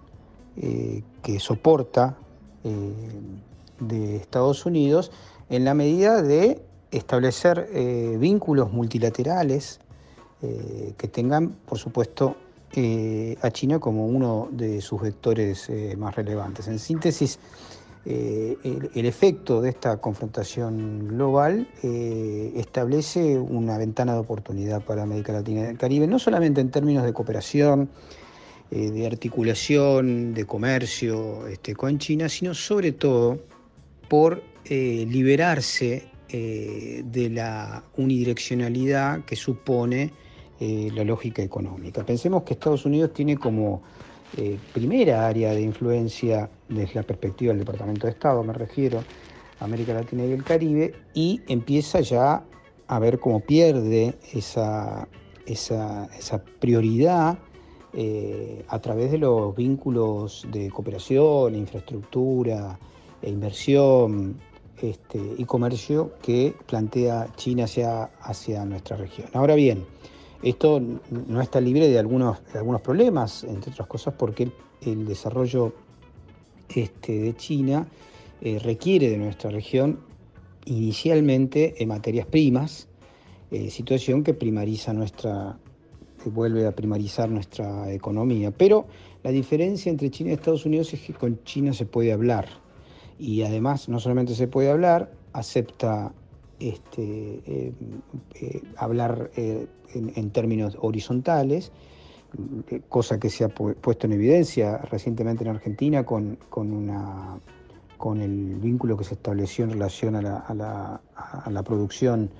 que 0.56 1.40
soporta 1.40 2.16
de 2.62 4.16
Estados 4.16 4.64
Unidos 4.64 5.12
en 5.50 5.66
la 5.66 5.74
medida 5.74 6.22
de 6.22 6.62
establecer 6.90 7.68
vínculos 8.18 8.72
multilaterales 8.72 9.80
eh, 10.42 10.94
que 10.96 11.06
tengan, 11.06 11.50
por 11.50 11.76
supuesto, 11.76 12.34
eh, 12.72 13.36
a 13.42 13.50
China 13.50 13.78
como 13.78 14.06
uno 14.06 14.48
de 14.50 14.80
sus 14.80 15.02
vectores 15.02 15.68
eh, 15.68 15.94
más 15.98 16.16
relevantes. 16.16 16.66
En 16.66 16.78
síntesis, 16.78 17.38
el, 18.06 19.04
efecto 19.04 19.60
de 19.60 19.68
esta 19.68 19.98
confrontación 19.98 21.06
global 21.08 21.68
establece 21.82 23.38
una 23.38 23.76
ventana 23.76 24.14
de 24.14 24.20
oportunidad 24.20 24.82
para 24.82 25.02
América 25.02 25.34
Latina 25.34 25.60
y 25.60 25.64
el 25.64 25.76
Caribe, 25.76 26.06
no 26.06 26.18
solamente 26.18 26.62
en 26.62 26.70
términos 26.70 27.04
de 27.04 27.12
cooperación, 27.12 27.90
de 28.70 29.06
articulación, 29.06 30.32
de 30.32 30.46
comercio 30.46 31.46
este, 31.46 31.74
con 31.74 31.98
China, 31.98 32.30
sino 32.30 32.54
sobre 32.54 32.92
todo 32.92 33.38
por 34.08 34.42
liberarse 34.66 36.08
de 36.26 37.30
la 37.30 37.84
unidireccionalidad 37.98 39.26
que 39.26 39.36
supone 39.36 40.10
eh, 40.60 40.90
la 40.94 41.04
lógica 41.04 41.42
económica. 41.42 42.04
Pensemos 42.04 42.42
que 42.42 42.52
Estados 42.52 42.84
Unidos 42.84 43.14
tiene 43.14 43.38
como 43.38 43.80
eh, 44.36 44.58
primera 44.74 45.26
área 45.26 45.52
de 45.52 45.62
influencia 45.62 46.50
desde 46.68 46.96
la 46.96 47.02
perspectiva 47.02 47.52
del 47.52 47.60
Departamento 47.60 48.06
de 48.06 48.12
Estado, 48.12 48.44
me 48.44 48.52
refiero 48.52 49.02
América 49.58 49.94
Latina 49.94 50.24
y 50.24 50.32
el 50.32 50.44
Caribe, 50.44 50.94
y 51.14 51.40
empieza 51.48 52.00
ya 52.00 52.44
a 52.86 52.98
ver 52.98 53.18
cómo 53.18 53.40
pierde 53.40 54.14
esa, 54.34 55.08
esa, 55.46 56.08
prioridad 56.60 57.38
eh, 57.92 58.64
a 58.68 58.78
través 58.80 59.10
de 59.12 59.18
los 59.18 59.56
vínculos 59.56 60.46
de 60.52 60.68
cooperación, 60.68 61.54
infraestructura 61.54 62.78
e 63.22 63.30
inversión 63.30 64.38
este, 64.82 65.20
y 65.38 65.44
comercio 65.44 66.12
que 66.20 66.54
plantea 66.66 67.28
China 67.36 67.64
hacia, 67.64 68.04
hacia 68.20 68.64
nuestra 68.64 68.96
región. 68.96 69.28
Ahora 69.32 69.54
bien, 69.54 69.84
esto 70.42 70.80
no 70.80 71.40
está 71.40 71.60
libre 71.60 71.88
de 71.88 71.98
algunos, 71.98 72.38
algunos 72.54 72.80
problemas, 72.80 73.44
entre 73.44 73.72
otras 73.72 73.88
cosas 73.88 74.14
porque 74.16 74.50
el, 74.82 75.06
desarrollo 75.06 75.74
este, 76.74 77.20
de 77.20 77.36
China 77.36 77.86
eh, 78.40 78.58
requiere 78.58 79.10
de 79.10 79.18
nuestra 79.18 79.50
región 79.50 80.00
inicialmente 80.64 81.82
en 81.82 81.88
materias 81.88 82.26
primas, 82.26 82.88
eh, 83.50 83.70
situación 83.70 84.22
que 84.22 84.32
primariza 84.32 84.92
nuestra, 84.92 85.58
vuelve 86.24 86.66
a 86.66 86.72
primarizar 86.72 87.28
nuestra 87.28 87.92
economía. 87.92 88.50
Pero 88.50 88.86
la 89.22 89.30
diferencia 89.30 89.90
entre 89.90 90.10
China 90.10 90.30
y 90.30 90.34
Estados 90.34 90.64
Unidos 90.64 90.92
es 90.94 91.00
que 91.00 91.12
con 91.12 91.42
China 91.44 91.74
se 91.74 91.84
puede 91.84 92.12
hablar. 92.12 92.46
Y 93.18 93.42
además 93.42 93.88
no 93.88 94.00
solamente 94.00 94.34
se 94.34 94.48
puede 94.48 94.70
hablar, 94.70 95.12
acepta 95.32 96.14
este, 96.60 97.42
eh, 97.46 97.72
eh, 98.34 98.62
hablar 98.76 99.30
eh, 99.36 99.66
en, 99.94 100.30
términos 100.30 100.76
horizontales, 100.80 101.72
cosa 102.88 103.18
que 103.18 103.28
se 103.28 103.44
ha 103.44 103.48
puesto 103.48 104.06
en 104.06 104.12
evidencia 104.12 104.78
recientemente 104.78 105.42
en 105.42 105.50
Argentina 105.50 106.04
con, 106.04 106.38
con, 106.48 106.72
una, 106.72 107.40
con 107.96 108.20
el 108.20 108.54
vínculo 108.56 108.96
que 108.96 109.04
se 109.04 109.14
estableció 109.14 109.64
en 109.64 109.72
relación 109.72 110.14
a 110.14 110.22
la, 110.22 110.36
a 110.36 110.54
la, 110.54 111.00
a 111.16 111.50
la 111.50 111.62
producción 111.64 112.30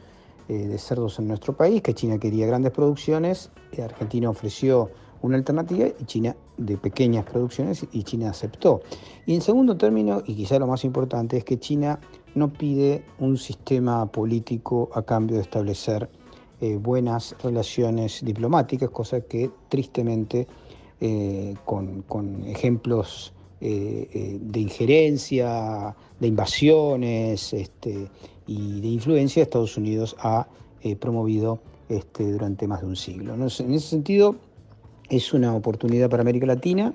de 0.47 0.79
cerdos 0.79 1.21
en 1.21 1.29
nuestro 1.29 1.57
país, 1.57 1.81
que 1.81 1.95
China 1.95 2.19
quería 2.19 2.45
grandes 2.45 2.73
producciones, 2.73 3.51
Argentina 3.81 4.29
ofreció 4.29 4.91
una 5.23 5.37
alternativa 5.37 5.89
y 5.89 6.05
China 6.05 6.37
de 6.57 6.77
pequeñas 6.77 7.25
producciones 7.25 7.87
y 7.93 8.03
China 8.05 8.31
aceptó. 8.31 8.81
Y 9.27 9.35
en 9.35 9.43
segundo 9.43 9.77
término, 9.77 10.23
y 10.27 10.35
quizá 10.35 10.59
lo 10.59 10.67
más 10.67 10.85
importante, 10.85 11.37
es 11.37 11.45
que 11.45 11.59
China 11.59 12.01
no 12.35 12.53
pide 12.53 13.05
un 13.19 13.37
sistema 13.37 14.07
político 14.07 14.91
a 14.95 15.03
cambio 15.03 15.37
de 15.37 15.43
establecer 15.43 16.09
eh, 16.61 16.77
buenas 16.77 17.35
relaciones 17.43 18.25
diplomáticas, 18.25 18.91
cosa 18.91 19.23
que 19.23 19.51
tristemente 19.69 20.47
eh, 21.01 21.55
con, 21.65 22.45
ejemplos 22.47 23.33
eh, 23.61 24.39
de 24.41 24.61
injerencia, 24.61 25.95
de 26.19 26.27
invasiones 26.27 27.53
este, 27.53 28.11
y 28.47 28.81
de 28.81 28.89
influencia, 28.89 29.43
Estados 29.43 29.77
Unidos 29.77 30.17
ha 30.19 30.47
promovido 30.99 31.61
este, 31.89 32.31
durante 32.33 32.67
más 32.67 32.81
de 32.81 32.87
un 32.87 32.97
siglo. 32.97 33.35
En 33.35 33.43
ese 33.43 33.81
sentido, 33.81 34.37
es 35.11 35.35
una 35.35 35.55
oportunidad 35.55 36.09
para 36.09 36.23
América 36.23 36.47
Latina 36.47 36.95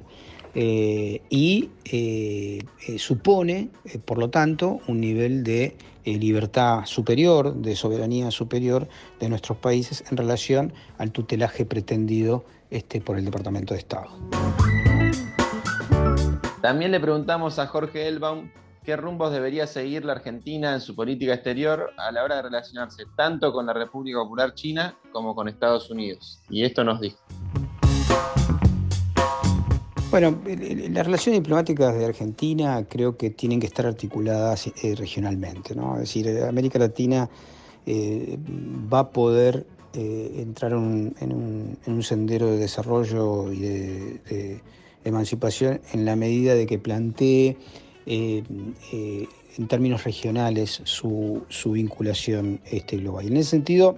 eh, 0.56 1.22
y 1.30 1.70
eh, 1.84 2.64
eh, 2.88 2.98
supone, 2.98 3.70
por 4.06 4.18
lo 4.18 4.30
tanto, 4.30 4.80
un 4.88 5.02
nivel 5.02 5.44
de 5.44 5.78
libertad 6.06 6.86
superior, 6.86 7.56
de 7.56 7.76
soberanía 7.76 8.32
superior 8.32 8.88
de 9.20 9.28
nuestros 9.28 9.58
países 9.58 10.04
en 10.12 10.18
relación 10.18 10.74
al 10.98 11.12
tutelaje 11.12 11.66
pretendido 11.66 12.46
este, 12.70 13.02
por 13.02 13.18
el 13.18 13.26
Departamento 13.26 13.74
de 13.74 13.80
Estado. 13.80 14.10
También 16.62 16.92
le 16.92 17.00
preguntamos 17.00 17.60
a 17.60 17.68
Jorge 17.68 18.08
Elbaum 18.08 18.50
qué 18.86 18.96
rumbos 18.96 19.32
debería 19.32 19.66
seguir 19.66 20.06
la 20.06 20.14
Argentina 20.14 20.74
en 20.74 20.80
su 20.80 20.96
política 20.96 21.34
exterior 21.34 21.92
a 21.98 22.12
la 22.12 22.24
hora 22.24 22.36
de 22.38 22.44
relacionarse 22.44 23.04
tanto 23.18 23.52
con 23.52 23.66
la 23.66 23.74
República 23.74 24.20
Popular 24.20 24.54
China 24.54 24.96
como 25.12 25.34
con 25.34 25.48
Estados 25.48 25.90
Unidos. 25.90 26.40
Y 26.50 26.64
esto 26.64 26.84
nos 26.84 27.02
dijo. 27.02 27.25
Bueno, 30.16 30.40
las 30.92 31.06
relaciones 31.06 31.42
diplomáticas 31.42 31.94
de 31.94 32.06
Argentina 32.06 32.86
creo 32.88 33.18
que 33.18 33.32
tienen 33.32 33.60
que 33.60 33.68
estar 33.68 33.86
articuladas 33.86 34.68
eh, 34.68 34.96
regionalmente, 34.96 35.76
¿no? 35.76 35.96
Es 35.96 36.04
decir, 36.04 36.42
América 36.48 36.80
Latina 36.80 37.30
eh, 37.86 38.38
va 38.94 39.00
a 39.00 39.10
poder 39.10 39.68
eh, 39.94 40.36
entrar 40.38 40.72
en 40.72 41.78
un, 41.86 42.02
sendero 42.02 42.50
de 42.50 42.60
desarrollo 42.60 43.52
y 43.52 43.60
de, 43.60 44.62
emancipación 45.04 45.82
en 45.92 46.06
la 46.06 46.16
medida 46.16 46.56
de 46.56 46.66
que 46.66 46.80
plantee 46.80 47.58
en 48.06 49.68
términos 49.68 50.06
regionales 50.06 50.80
su, 50.86 51.44
vinculación 51.66 52.62
este, 52.72 52.96
global. 53.00 53.28
En 53.28 53.36
ese 53.36 53.50
sentido, 53.50 53.98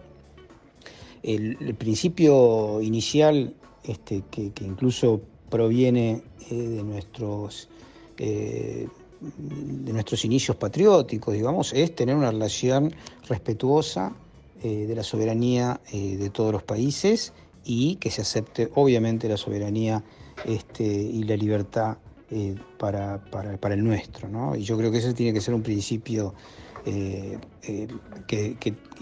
el, 1.22 1.76
principio 1.78 2.82
inicial 2.82 3.54
este, 3.84 4.24
que 4.32 4.66
incluso 4.66 5.22
proviene 5.50 6.24
eh, 6.50 6.56
de 6.56 6.84
nuestros 6.84 7.70
eh, 8.18 8.88
de 9.20 9.94
nuestros 9.94 10.24
inicios 10.26 10.56
patrióticos, 10.58 11.34
digamos, 11.34 11.74
es 11.74 11.96
tener 11.96 12.16
una 12.16 12.30
relación 12.30 12.94
respetuosa 13.28 14.14
eh, 14.62 14.86
de 14.86 14.96
la 14.96 15.04
soberanía 15.04 15.82
de 15.92 16.30
todos 16.30 16.52
los 16.52 16.62
países 16.62 17.34
y 17.66 17.96
que 17.96 18.12
se 18.12 18.22
acepte 18.22 18.70
obviamente 18.76 19.28
la 19.28 19.38
soberanía 19.38 20.04
este, 20.46 20.84
y 20.84 21.24
la 21.24 21.36
libertad 21.36 21.98
para, 22.78 23.24
para, 23.32 23.74
el 23.74 23.84
nuestro. 23.84 24.30
¿no? 24.30 24.56
Y 24.56 24.62
yo 24.62 24.78
creo 24.78 24.92
que 24.92 25.00
ese 25.00 25.16
tiene 25.16 25.34
que 25.34 25.42
ser 25.42 25.56
un 25.56 25.64
principio 25.64 26.36
que, 26.86 27.40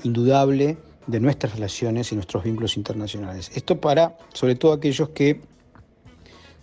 indudable 0.04 0.78
de 1.08 1.20
nuestras 1.20 1.56
relaciones 1.56 2.10
y 2.14 2.16
nuestros 2.16 2.46
vínculos 2.46 2.78
internacionales. 2.78 3.52
Esto 3.54 3.82
para, 3.82 4.18
sobre 4.34 4.56
todo, 4.56 4.72
aquellos 4.72 5.10
que 5.10 5.42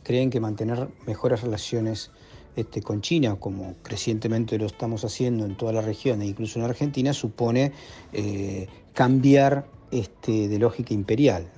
creen 0.03 0.31
que 0.31 0.41
mantener 0.41 0.89
mejores 1.07 1.43
relaciones 1.43 2.11
este, 2.55 2.83
con 2.83 3.01
China, 3.01 3.37
como 3.37 3.77
crecientemente 3.83 4.59
lo 4.59 4.67
estamos 4.67 5.05
haciendo 5.05 5.47
en 5.47 5.57
toda 5.57 5.73
la 5.73 5.81
región 5.81 6.21
e 6.21 6.27
incluso 6.27 6.59
en 6.59 6.67
Argentina, 6.67 7.13
supone 7.13 7.73
eh, 8.13 8.67
cambiar 8.93 9.67
este, 9.91 10.49
de 10.49 10.59
lógica 10.59 10.93
imperial. 10.93 11.51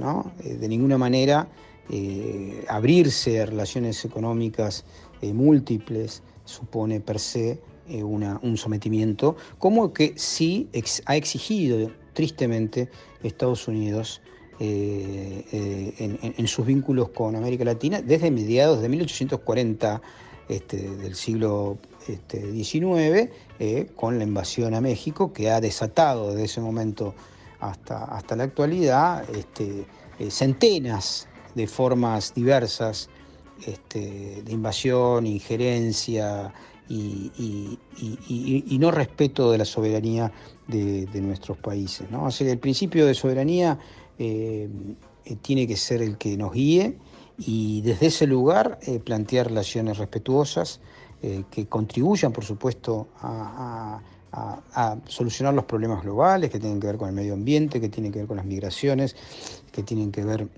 Eh, 0.44 0.54
de 0.54 0.68
ninguna 0.68 0.96
manera 0.96 1.48
eh, 1.90 2.64
abrirse 2.68 3.40
a 3.40 3.46
relaciones 3.46 4.04
económicas 4.04 4.84
múltiples 5.22 6.22
supone 6.44 7.00
per 7.00 7.18
se 7.18 7.58
un 7.88 8.56
sometimiento, 8.58 9.36
como 9.58 9.92
que 9.94 10.12
sí 10.16 10.68
ha 11.06 11.16
exigido 11.16 11.90
tristemente 12.12 12.90
Estados 13.22 13.68
Unidos 13.68 14.20
eh, 14.60 15.44
eh, 15.52 16.32
en, 16.36 16.46
sus 16.46 16.64
vínculos 16.64 17.08
con 17.08 17.34
América 17.34 17.64
Latina 17.64 18.00
desde 18.00 18.30
mediados 18.30 18.80
de 18.80 18.88
1840 18.88 20.00
este, 20.48 20.76
del 20.76 21.14
siglo 21.14 21.78
XIX, 22.06 22.14
este, 22.62 23.32
eh, 23.58 23.86
con 23.96 24.18
la 24.18 24.24
invasión 24.24 24.74
a 24.74 24.80
México, 24.80 25.32
que 25.32 25.50
ha 25.50 25.60
desatado 25.60 26.30
desde 26.30 26.44
ese 26.44 26.60
momento 26.60 27.14
hasta, 27.60 28.04
hasta 28.04 28.36
la 28.36 28.44
actualidad 28.44 29.28
este, 29.30 29.86
centenas 30.30 31.26
de 31.54 31.66
formas 31.66 32.34
diversas 32.34 33.08
de 33.94 34.42
invasión, 34.48 35.26
injerencia 35.26 36.52
y, 36.88 37.78
no 38.78 38.90
respeto 38.90 39.50
de 39.50 39.58
la 39.58 39.64
soberanía 39.64 40.32
de, 40.66 41.20
nuestros 41.20 41.58
países. 41.58 42.10
¿no? 42.10 42.26
Así 42.26 42.44
que 42.44 42.52
el 42.52 42.58
principio 42.58 43.06
de 43.06 43.14
soberanía 43.14 43.78
eh, 44.18 44.68
eh, 45.24 45.36
tiene 45.42 45.66
que 45.66 45.76
ser 45.76 46.02
el 46.02 46.18
que 46.18 46.36
nos 46.36 46.52
guíe 46.52 46.98
y 47.38 47.80
desde 47.80 48.06
ese 48.06 48.26
lugar 48.26 48.78
eh, 48.82 49.00
plantear 49.00 49.48
relaciones 49.48 49.98
respetuosas 49.98 50.80
que 51.50 51.66
contribuyan, 51.66 52.34
por 52.34 52.44
supuesto, 52.44 53.08
a, 53.22 53.98
solucionar 55.06 55.54
los 55.54 55.64
problemas 55.64 56.02
globales 56.02 56.50
que 56.50 56.60
tienen 56.60 56.78
que 56.78 56.86
ver 56.86 56.98
con 56.98 57.08
el 57.08 57.14
medio 57.14 57.32
ambiente, 57.32 57.80
que 57.80 57.88
tienen 57.88 58.12
que 58.12 58.18
ver 58.18 58.28
con 58.28 58.36
las 58.36 58.44
migraciones, 58.44 59.16
que 59.72 59.82
tienen 59.82 60.12
que 60.12 60.22
ver 60.22 60.48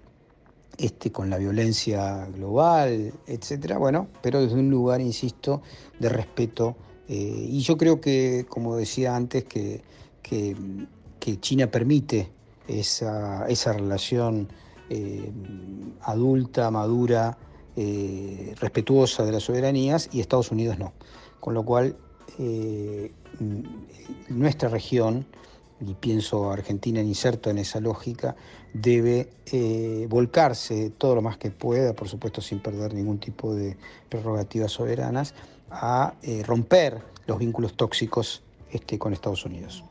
este, 0.77 1.13
con 1.13 1.31
la 1.31 1.39
violencia 1.39 2.27
global, 2.35 3.13
etcétera. 3.29 3.79
Bueno, 3.79 4.09
pero 4.23 4.43
desde 4.43 4.57
un 4.57 4.69
lugar, 4.69 5.01
insisto, 5.01 5.63
de 6.01 6.09
respeto. 6.09 6.75
y 7.07 7.61
yo 7.61 7.77
creo 7.77 8.01
que, 8.01 8.45
como 8.49 8.75
decía 8.75 9.15
antes, 9.15 9.45
que, 9.45 9.83
que 10.21 11.41
China 11.41 11.71
permite 11.71 12.33
esa, 12.69 13.47
esa 13.49 13.73
relación 13.73 14.49
eh, 14.89 15.33
adulta, 16.03 16.71
madura, 16.71 17.37
eh, 17.75 18.55
respetuosa 18.61 19.25
de 19.25 19.33
las 19.33 19.43
soberanías 19.43 20.09
y 20.13 20.21
Estados 20.21 20.51
Unidos 20.51 20.79
no. 20.79 20.93
Con 21.41 21.55
lo 21.55 21.65
cual, 21.65 21.97
eh, 22.39 23.13
nuestra 24.29 24.69
región, 24.69 25.27
y 25.81 25.95
pienso 25.95 26.51
Argentina 26.51 27.01
inserto 27.03 27.51
en 27.51 27.59
esa 27.59 27.81
lógica, 27.81 28.35
debe 28.73 29.29
volcarse 30.09 30.91
todo 30.91 31.17
lo 31.17 31.23
más 31.23 31.37
que 31.37 31.51
pueda, 31.51 31.93
por 31.95 32.09
supuesto 32.09 32.41
sin 32.41 32.61
perder 32.61 32.95
ningún 32.95 33.19
tipo 33.19 33.55
de 33.55 33.77
prerrogativas 34.09 34.73
soberanas, 34.73 35.35
a 35.71 36.15
romper 36.45 37.03
los 37.27 37.39
vínculos 37.39 37.77
tóxicos 37.77 38.43
este, 38.71 38.99
con 38.99 39.13
Estados 39.13 39.45
Unidos. 39.45 39.85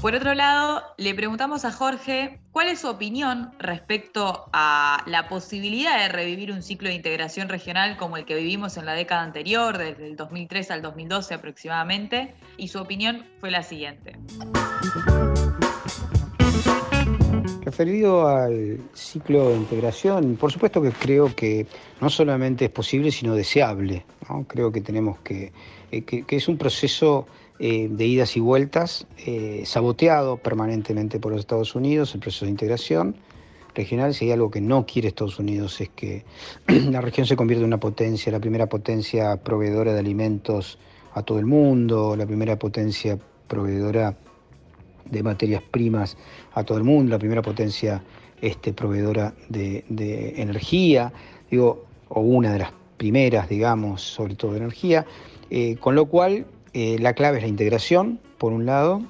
Por 0.00 0.14
otro 0.14 0.32
lado, 0.32 0.82
le 0.96 1.14
preguntamos 1.14 1.66
a 1.66 1.72
Jorge 1.72 2.38
cuál 2.52 2.68
es 2.68 2.78
su 2.80 2.88
opinión 2.88 3.50
respecto 3.58 4.48
a 4.50 5.04
la 5.06 5.28
posibilidad 5.28 5.98
de 5.98 6.08
revivir 6.08 6.52
un 6.52 6.62
ciclo 6.62 6.88
de 6.88 6.94
integración 6.94 7.50
regional 7.50 7.98
como 7.98 8.16
el 8.16 8.24
que 8.24 8.34
vivimos 8.34 8.78
en 8.78 8.86
la 8.86 8.94
década 8.94 9.20
anterior, 9.20 9.76
desde 9.76 10.06
el 10.06 10.16
2003 10.16 10.70
al 10.70 10.80
2012 10.80 11.34
aproximadamente, 11.34 12.32
y 12.56 12.68
su 12.68 12.78
opinión 12.78 13.26
fue 13.40 13.50
la 13.50 13.62
siguiente. 13.62 14.16
Referido 17.60 18.26
al 18.26 18.80
ciclo 18.94 19.50
de 19.50 19.56
integración, 19.56 20.36
por 20.36 20.50
supuesto 20.50 20.80
que 20.80 20.92
creo 20.92 21.34
que 21.36 21.66
no 22.00 22.08
solamente 22.08 22.64
es 22.64 22.70
posible, 22.70 23.10
sino 23.10 23.34
deseable. 23.34 24.06
Creo 24.48 24.72
que 24.72 24.80
tenemos 24.80 25.18
que, 25.18 25.52
eh, 25.92 26.02
que 26.02 26.36
es 26.36 26.48
un 26.48 26.56
proceso 26.56 27.26
eh, 27.62 27.88
de 27.90 28.06
idas 28.06 28.38
y 28.38 28.40
vueltas, 28.40 29.06
eh, 29.26 29.64
saboteado 29.66 30.38
permanentemente 30.38 31.20
por 31.20 31.32
los 31.32 31.40
Estados 31.40 31.74
Unidos, 31.74 32.14
el 32.14 32.20
proceso 32.20 32.46
de 32.46 32.52
integración 32.52 33.16
regional. 33.74 34.14
Si 34.14 34.24
hay 34.24 34.30
algo 34.32 34.50
que 34.50 34.62
no 34.62 34.86
quiere 34.86 35.08
Estados 35.08 35.38
Unidos 35.38 35.78
es 35.82 35.90
que 35.90 36.24
la 36.66 37.02
región 37.02 37.26
se 37.26 37.36
convierta 37.36 37.60
en 37.60 37.66
una 37.66 37.78
potencia, 37.78 38.32
la 38.32 38.40
primera 38.40 38.66
potencia 38.66 39.36
proveedora 39.36 39.92
de 39.92 39.98
alimentos 39.98 40.78
a 41.12 41.22
todo 41.22 41.38
el 41.38 41.44
mundo, 41.44 42.16
la 42.16 42.24
primera 42.24 42.58
potencia 42.58 43.18
proveedora 43.46 44.16
de 45.04 45.22
materias 45.22 45.62
primas 45.70 46.16
a 46.54 46.64
todo 46.64 46.78
el 46.78 46.84
mundo, 46.84 47.10
la 47.10 47.18
primera 47.18 47.42
potencia 47.42 48.02
este, 48.40 48.72
proveedora 48.72 49.34
de, 49.50 49.84
energía, 50.38 51.12
digo, 51.50 51.84
o 52.08 52.20
una 52.22 52.54
de 52.54 52.60
las 52.60 52.72
primeras, 52.96 53.50
digamos, 53.50 54.00
sobre 54.00 54.34
todo 54.34 54.52
de 54.52 54.60
energía, 54.60 55.04
eh, 55.50 55.76
con 55.78 55.94
lo 55.94 56.06
cual 56.06 56.46
eh, 56.72 56.98
la 57.00 57.14
clave 57.14 57.38
es 57.38 57.42
la 57.42 57.48
integración, 57.48 58.20
por 58.38 58.52
un 58.52 58.64
lado, 58.64 59.02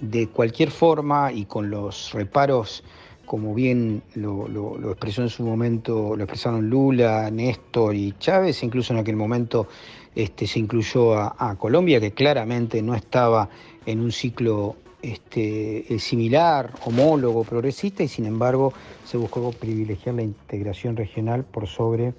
de 0.00 0.28
cualquier 0.28 0.70
forma 0.70 1.32
y 1.32 1.46
con 1.46 1.70
los 1.70 2.12
reparos, 2.12 2.84
como 3.24 3.54
bien 3.54 4.02
lo, 4.14 4.76
expresó 4.90 5.22
en 5.22 5.30
su 5.30 5.44
momento, 5.44 6.14
lo 6.16 6.24
expresaron 6.24 6.68
Lula, 6.68 7.30
Néstor 7.30 7.94
y 7.94 8.14
Chávez, 8.18 8.62
incluso 8.62 8.92
en 8.92 8.98
aquel 8.98 9.16
momento 9.16 9.66
este, 10.14 10.46
se 10.46 10.58
incluyó 10.58 11.14
a, 11.14 11.56
Colombia, 11.58 12.00
que 12.00 12.12
claramente 12.12 12.82
no 12.82 12.94
estaba 12.94 13.48
en 13.86 14.00
un 14.00 14.12
ciclo 14.12 14.76
este, 15.00 15.98
similar, 15.98 16.70
homólogo, 16.84 17.44
progresista, 17.44 18.02
y 18.02 18.08
sin 18.08 18.26
embargo 18.26 18.72
se 19.04 19.16
buscó 19.16 19.52
privilegiar 19.52 20.16
la 20.16 20.22
integración 20.22 20.96
regional 20.96 21.44
por 21.44 21.66
sobre, 21.66 22.12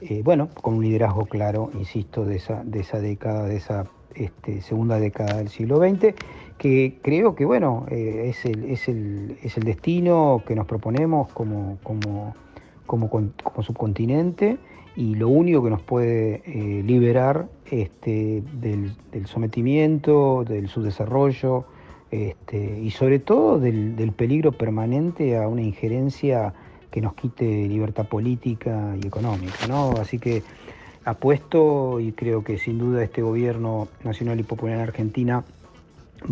eh, 0.00 0.22
bueno, 0.24 0.48
con 0.48 0.74
un 0.74 0.84
liderazgo 0.84 1.26
claro, 1.26 1.70
insisto, 1.74 2.24
de 2.24 2.36
esa, 2.36 2.62
de 2.64 2.80
esa 2.80 3.00
década, 3.00 3.46
de 3.46 3.56
esa 3.56 3.84
este, 4.14 4.60
segunda 4.62 4.98
década 4.98 5.38
del 5.38 5.48
siglo 5.48 5.78
XX, 5.78 6.14
que 6.58 6.98
creo 7.02 7.34
que 7.34 7.44
bueno, 7.44 7.86
eh, 7.90 8.26
es, 8.28 8.44
el, 8.44 8.64
es, 8.70 8.88
el, 8.88 9.36
es, 9.42 9.56
el, 9.56 9.64
destino 9.64 10.42
que 10.46 10.54
nos 10.54 10.66
proponemos 10.66 11.32
como, 11.32 11.78
como, 11.82 12.34
como, 12.86 13.62
subcontinente 13.62 14.58
y 14.94 15.14
lo 15.14 15.28
único 15.28 15.64
que 15.64 15.70
nos 15.70 15.82
puede 15.82 16.42
eh, 16.44 16.82
liberar 16.84 17.48
este, 17.70 18.42
del, 18.60 18.94
sometimiento, 19.26 20.44
del 20.44 20.68
subdesarrollo 20.68 21.64
este, 22.10 22.78
y 22.80 22.90
sobre 22.90 23.18
todo 23.18 23.58
del, 23.58 24.12
peligro 24.14 24.52
permanente 24.52 25.36
a 25.38 25.48
una 25.48 25.62
injerencia 25.62 26.52
que 26.90 27.00
nos 27.00 27.14
quite 27.14 27.44
libertad 27.44 28.06
política 28.06 28.94
y 29.02 29.06
económica. 29.06 29.66
¿no? 29.66 29.92
Así 29.92 30.18
que 30.18 30.42
apuesto 31.04 32.00
y 32.00 32.12
creo 32.12 32.44
que 32.44 32.58
sin 32.58 32.78
duda 32.78 33.02
este 33.02 33.22
gobierno 33.22 33.88
nacional 34.04 34.38
y 34.40 34.42
popular 34.42 34.76
en 34.76 34.82
Argentina 34.82 35.44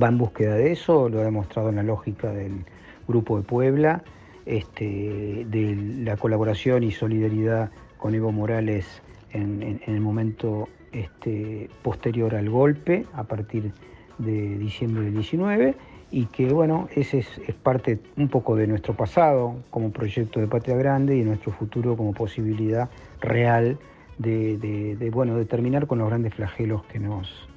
va 0.00 0.08
en 0.08 0.18
búsqueda 0.18 0.54
de 0.54 0.72
eso, 0.72 1.08
lo 1.08 1.20
ha 1.20 1.24
demostrado 1.24 1.70
en 1.70 1.76
la 1.76 1.82
lógica 1.82 2.30
del 2.30 2.64
Grupo 3.08 3.36
de 3.36 3.42
Puebla, 3.42 4.02
este, 4.46 5.44
de 5.48 5.76
la 6.04 6.16
colaboración 6.16 6.82
y 6.84 6.92
solidaridad 6.92 7.70
con 7.98 8.14
Evo 8.14 8.32
Morales 8.32 9.02
en, 9.32 9.80
el 9.86 10.00
momento 10.00 10.68
este, 10.92 11.68
posterior 11.82 12.34
al 12.34 12.48
golpe, 12.50 13.06
a 13.12 13.24
partir 13.24 13.72
de 14.18 14.58
diciembre 14.58 15.04
del 15.04 15.14
19, 15.14 15.74
y 16.10 16.26
que 16.26 16.52
bueno, 16.52 16.88
ese 16.94 17.18
es, 17.18 17.28
parte 17.62 18.00
un 18.16 18.28
poco 18.28 18.56
de 18.56 18.66
nuestro 18.66 18.94
pasado 18.94 19.56
como 19.70 19.90
proyecto 19.90 20.40
de 20.40 20.48
Patria 20.48 20.76
Grande 20.76 21.16
y 21.16 21.22
nuestro 21.22 21.52
futuro 21.52 21.96
como 21.96 22.12
posibilidad 22.12 22.88
real 23.20 23.78
de, 24.20 25.10
bueno, 25.12 25.36
de 25.36 25.44
terminar 25.44 25.86
con 25.86 25.98
los 25.98 26.08
grandes 26.08 26.34
flagelos 26.34 26.84
que 26.84 26.98
nos, 26.98 27.48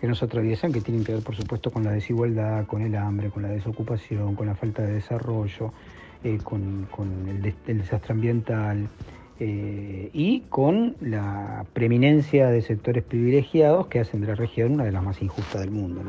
que 0.00 0.06
nos 0.06 0.22
atraviesan, 0.22 0.72
que 0.72 0.80
tienen 0.80 1.04
que 1.04 1.14
ver 1.14 1.22
por 1.22 1.34
supuesto 1.34 1.70
con 1.70 1.84
la 1.84 1.92
desigualdad, 1.92 2.66
con 2.66 2.82
el 2.82 2.94
hambre, 2.96 3.30
con 3.30 3.42
la 3.42 3.48
desocupación, 3.48 4.34
con 4.34 4.46
la 4.46 4.54
falta 4.54 4.82
de 4.82 4.94
desarrollo, 4.94 5.72
eh, 6.24 6.38
con, 6.42 6.86
el, 7.28 7.78
desastre 7.78 8.12
ambiental 8.12 8.88
eh, 9.40 10.10
y 10.12 10.40
con 10.48 10.96
la 11.00 11.64
preeminencia 11.72 12.48
de 12.48 12.62
sectores 12.62 13.02
privilegiados 13.02 13.86
que 13.86 14.00
hacen 14.00 14.20
de 14.20 14.28
la 14.28 14.34
región 14.34 14.72
una 14.72 14.84
de 14.84 14.92
las 14.92 15.02
más 15.02 15.20
injustas 15.22 15.62
del 15.62 15.70
mundo. 15.70 16.02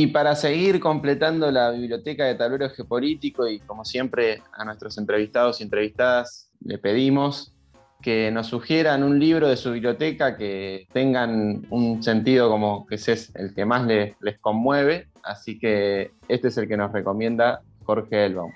Y 0.00 0.06
para 0.06 0.36
seguir 0.36 0.78
completando 0.78 1.50
la 1.50 1.72
biblioteca 1.72 2.24
de 2.24 2.36
tablero 2.36 2.70
geopolítico 2.70 3.48
y 3.48 3.58
como 3.58 3.84
siempre 3.84 4.42
a 4.52 4.64
nuestros 4.64 4.96
entrevistados 4.96 5.58
y 5.58 5.64
entrevistadas 5.64 6.52
le 6.60 6.78
pedimos 6.78 7.52
que 8.00 8.30
nos 8.30 8.46
sugieran 8.46 9.02
un 9.02 9.18
libro 9.18 9.48
de 9.48 9.56
su 9.56 9.72
biblioteca 9.72 10.36
que 10.36 10.86
tengan 10.92 11.66
un 11.70 12.00
sentido 12.00 12.48
como 12.48 12.86
que 12.86 12.94
es 12.94 13.34
el 13.34 13.52
que 13.52 13.64
más 13.64 13.88
les, 13.88 14.14
conmueve. 14.40 15.08
Así 15.24 15.58
que 15.58 16.12
este 16.28 16.46
es 16.46 16.58
el 16.58 16.68
que 16.68 16.76
nos 16.76 16.92
recomienda 16.92 17.62
Jorge 17.82 18.26
Elbaum. 18.26 18.52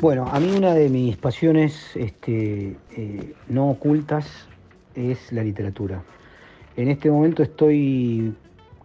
Bueno, 0.00 0.26
a 0.32 0.40
mí 0.40 0.50
una 0.50 0.74
de 0.74 0.88
mis 0.88 1.16
pasiones 1.16 1.94
este, 1.94 2.76
eh, 2.96 3.34
no 3.46 3.70
ocultas 3.70 4.48
es 4.96 5.30
la 5.30 5.44
literatura. 5.44 6.02
En 6.74 6.88
este 6.88 7.08
momento 7.08 7.44
estoy 7.44 8.34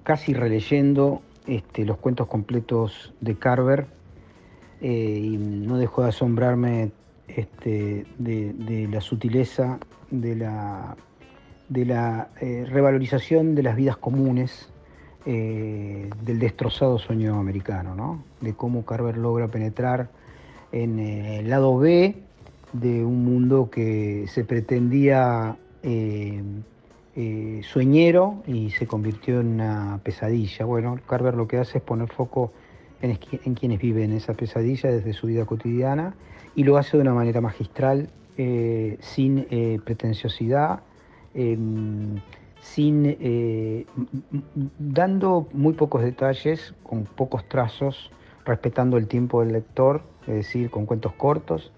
casi 0.07 0.33
releyendo 0.33 1.21
este, 1.47 1.83
los 1.83 1.97
cuentos 1.97 2.27
completos 2.27 3.13
de 3.19 3.35
Carver 3.35 3.87
eh, 4.79 5.19
y 5.21 5.35
no 5.35 5.77
dejo 5.77 6.01
de 6.03 6.07
asombrarme 6.07 6.91
este, 7.27 8.05
de, 8.17 8.87
la 8.89 9.01
sutileza, 9.01 9.79
de 10.09 10.37
la, 10.37 10.95
eh, 12.39 12.65
revalorización 12.69 13.53
de 13.53 13.63
las 13.63 13.75
vidas 13.75 13.97
comunes, 13.97 14.69
eh, 15.25 16.09
del 16.23 16.39
destrozado 16.39 16.99
sueño 16.99 17.37
americano, 17.37 17.93
¿no? 17.93 18.23
de 18.39 18.53
cómo 18.53 18.85
Carver 18.85 19.17
logra 19.17 19.49
penetrar 19.49 20.07
en 20.71 20.99
el 20.99 21.49
lado 21.49 21.77
B 21.77 22.15
de 22.71 23.03
un 23.03 23.25
mundo 23.25 23.69
que 23.69 24.25
se 24.29 24.45
pretendía 24.45 25.57
sueñero 27.63 28.43
y 28.45 28.69
se 28.69 28.85
convirtió 28.85 29.39
en 29.39 29.47
una 29.47 29.99
pesadilla. 30.03 30.65
Bueno, 30.65 30.99
Carver 31.07 31.33
lo 31.33 31.47
que 31.47 31.57
hace 31.57 31.79
es 31.79 31.83
poner 31.83 32.09
foco 32.09 32.51
en, 33.01 33.17
en 33.43 33.55
quienes 33.55 33.79
viven 33.79 34.13
esa 34.13 34.33
pesadilla 34.33 34.91
desde 34.91 35.13
su 35.13 35.27
vida 35.27 35.45
cotidiana 35.45 36.15
y 36.57 36.63
lo 36.63 36.77
hace 36.77 36.97
de 36.97 37.01
una 37.01 37.13
manera 37.13 37.39
magistral, 37.39 38.09
eh, 38.35 38.97
sin 38.99 39.45
eh, 39.51 39.79
pretenciosidad, 39.83 40.81
em, 41.35 42.19
sin, 42.59 43.15
eh, 43.19 43.85
dando 44.79 45.47
muy 45.53 45.73
pocos 45.73 46.01
detalles, 46.03 46.73
con 46.81 47.03
pocos 47.03 47.47
trazos, 47.47 48.11
respetando 48.43 48.97
el 48.97 49.07
tiempo 49.07 49.41
del 49.41 49.53
lector, 49.53 50.01
es 50.21 50.33
decir, 50.33 50.71
con 50.71 50.87
cuentos 50.87 51.13
cortos, 51.13 51.71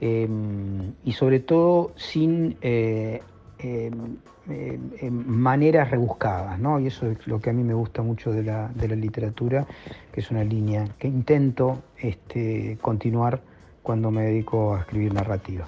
em, 0.00 0.92
y 1.04 1.12
sobre 1.12 1.38
todo 1.38 1.92
sin 1.94 2.56
maneras 5.10 5.90
rebuscadas, 5.90 6.58
¿no? 6.58 6.78
Y 6.78 6.86
eso 6.86 7.06
es 7.06 7.26
lo 7.26 7.40
que 7.40 7.50
a 7.50 7.52
mí 7.52 7.62
me 7.62 7.74
gusta 7.74 8.02
mucho 8.02 8.30
de 8.30 8.42
la, 8.42 8.68
de 8.74 8.88
la 8.88 8.96
literatura, 8.96 9.66
que 10.12 10.20
es 10.20 10.30
una 10.30 10.44
línea 10.44 10.86
que 10.98 11.08
intento 11.08 11.82
este, 11.98 12.78
continuar 12.80 13.40
cuando 13.82 14.10
me 14.10 14.22
dedico 14.22 14.74
a 14.74 14.80
escribir 14.80 15.14
narrativa. 15.14 15.66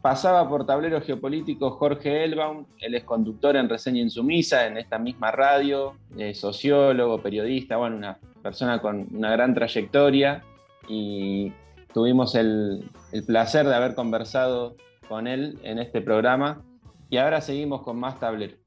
Pasaba 0.00 0.46
por 0.48 0.66
tablero 0.66 1.00
geopolítico 1.00 1.70
Jorge 1.70 2.24
Elbaum, 2.24 2.66
él 2.78 2.94
es 2.94 3.04
conductor 3.04 3.56
en 3.56 3.70
Reseña 3.70 4.02
Insumisa 4.02 4.66
en 4.66 4.76
esta 4.76 4.98
misma 4.98 5.30
radio, 5.30 5.94
sociólogo, 6.34 7.22
periodista, 7.22 7.78
bueno, 7.78 7.96
una 7.96 8.18
persona 8.42 8.82
con 8.82 9.06
una 9.14 9.30
gran 9.30 9.54
trayectoria 9.54 10.42
y 10.88 11.52
tuvimos 11.94 12.34
el, 12.34 12.84
el 13.12 13.24
placer 13.24 13.66
de 13.66 13.74
haber 13.74 13.94
conversado 13.94 14.76
con 15.08 15.26
él 15.26 15.58
en 15.62 15.78
este 15.78 16.00
programa 16.00 16.62
y 17.10 17.18
ahora 17.18 17.40
seguimos 17.40 17.82
con 17.82 17.98
más 17.98 18.18
tablero. 18.18 18.63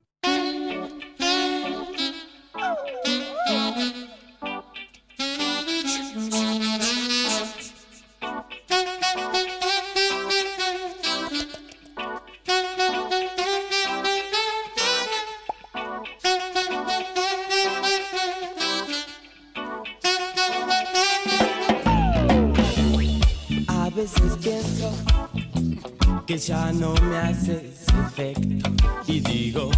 Ya 26.35 26.73
no 26.73 26.93
me 26.95 27.17
haces 27.17 27.85
efecto. 28.05 28.69
Y 29.07 29.21
digo, 29.21 29.69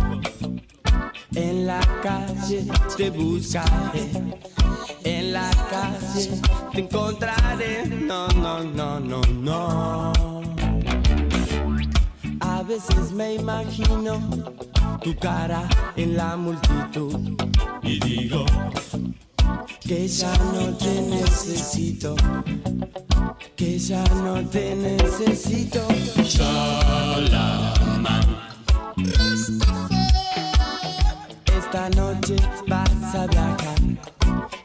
en 1.36 1.68
la 1.68 1.80
calle 2.02 2.66
te 2.98 3.10
buscaré, 3.12 4.10
en 5.04 5.34
la 5.34 5.52
calle 5.70 6.42
te 6.72 6.80
encontraré, 6.80 7.86
no, 7.86 8.28
no, 8.30 8.64
no, 8.64 9.00
no, 9.00 9.22
no. 9.22 10.14
A 12.40 12.64
veces 12.64 13.12
me 13.12 13.36
imagino 13.36 14.20
tu 15.04 15.16
cara 15.18 15.68
en 15.96 16.18
la 16.18 16.36
multitud. 16.36 17.38
Y 17.84 18.00
digo 18.00 18.46
que 19.82 20.08
ya 20.08 20.34
no 20.54 20.76
te 20.78 21.02
necesito 21.02 22.16
que 23.60 23.78
ya 23.78 24.04
no 24.24 24.42
te 24.48 24.74
necesito. 24.74 25.86
Chalaman. 26.24 27.60
Esta 31.58 31.90
noche 31.90 32.36
vas 32.68 33.16
a 33.16 33.28
viajar. 33.28 33.80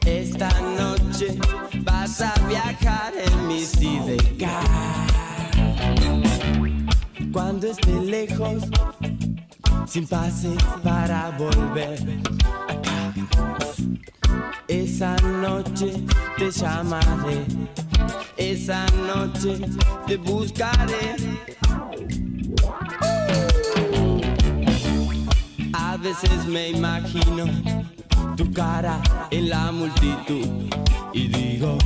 Esta 0.06 0.48
noche 0.78 1.38
vas 1.82 2.20
a 2.20 2.34
viajar 2.48 3.12
en 3.16 3.48
mi 3.48 3.64
sidecar. 3.64 4.64
Cuando 7.32 7.66
esté 7.66 8.00
lejos, 8.00 8.62
sin 9.86 10.06
pase 10.06 10.50
para 10.84 11.30
volver 11.36 11.98
acá. 12.68 13.53
Esa 14.68 15.16
noche 15.16 15.92
te 16.38 16.50
llamaré 16.50 17.44
esa 18.36 18.86
noche 19.06 19.58
te 20.06 20.16
buscaré. 20.16 21.16
A 25.72 25.96
veces 25.96 26.46
me 26.46 26.70
imagino 26.70 27.46
tu 28.36 28.50
cara 28.52 29.00
en 29.30 29.48
la 29.50 29.70
multitud 29.72 30.46
y 31.12 31.28
digo 31.28 31.78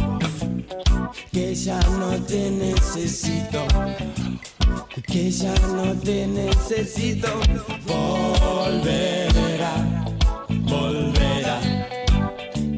que 1.33 1.55
ya 1.55 1.81
no 1.99 2.11
te 2.27 2.51
necesito, 2.51 3.67
que 5.07 5.31
ya 5.31 5.55
no 5.75 5.95
te 5.95 6.27
necesito. 6.27 7.29
Volverá, 7.87 9.75
volverá 10.65 11.38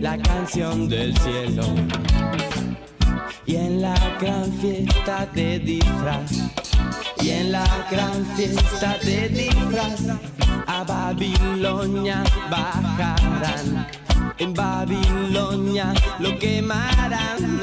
la 0.01 0.17
canción 0.17 0.89
del 0.89 1.17
cielo 1.19 1.63
y 3.45 3.57
en 3.57 3.83
la 3.83 3.95
gran 4.19 4.51
fiesta 4.55 5.27
de 5.35 5.59
disfraz 5.59 6.33
y 7.23 7.31
en 7.31 7.53
la 7.53 7.67
gran 7.91 8.25
fiesta 8.35 8.97
de 9.05 9.29
disfraz 9.29 10.01
a 10.67 10.85
Babilonia 10.85 12.23
bajarán. 12.51 13.87
En 14.39 14.55
Babilonia 14.55 15.93
lo 16.19 16.39
quemarán. 16.39 17.61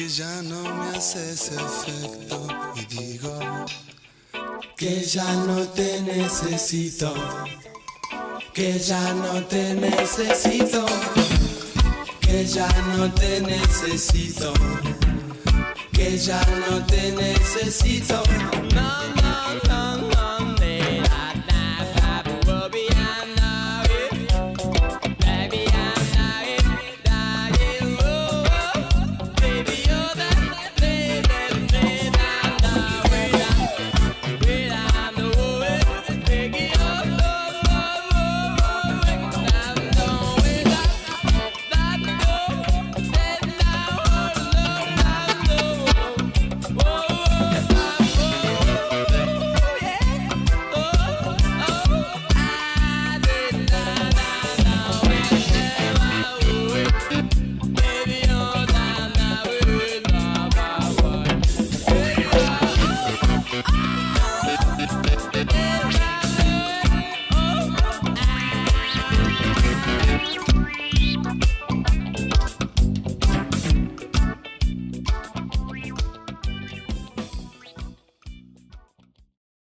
Que 0.00 0.08
ya 0.08 0.40
no 0.40 0.62
me 0.62 0.96
haces 0.96 1.52
efecto 1.52 2.46
y 2.74 2.86
digo 2.86 3.38
que 4.74 5.02
ya 5.02 5.30
no 5.44 5.58
te 5.74 6.00
necesito, 6.00 7.12
que 8.54 8.78
ya 8.78 9.12
no 9.12 9.44
te 9.44 9.74
necesito, 9.74 10.86
que 12.18 12.46
ya 12.46 12.68
no 12.96 13.12
te 13.12 13.42
necesito, 13.42 14.54
que 15.92 16.16
ya 16.16 16.40
no 16.70 16.86
te 16.86 17.12
necesito. 17.12 18.22
No, 18.74 19.19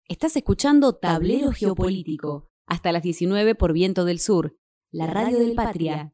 Estás 0.08 0.36
escuchando 0.36 0.94
Tablero 0.94 1.50
Geopolítico, 1.50 2.48
hasta 2.68 2.92
las 2.92 3.02
19 3.02 3.56
por 3.56 3.72
Viento 3.72 4.04
del 4.04 4.20
Sur, 4.20 4.54
la 4.92 5.08
radio 5.08 5.36
del 5.40 5.56
Patria. 5.56 6.12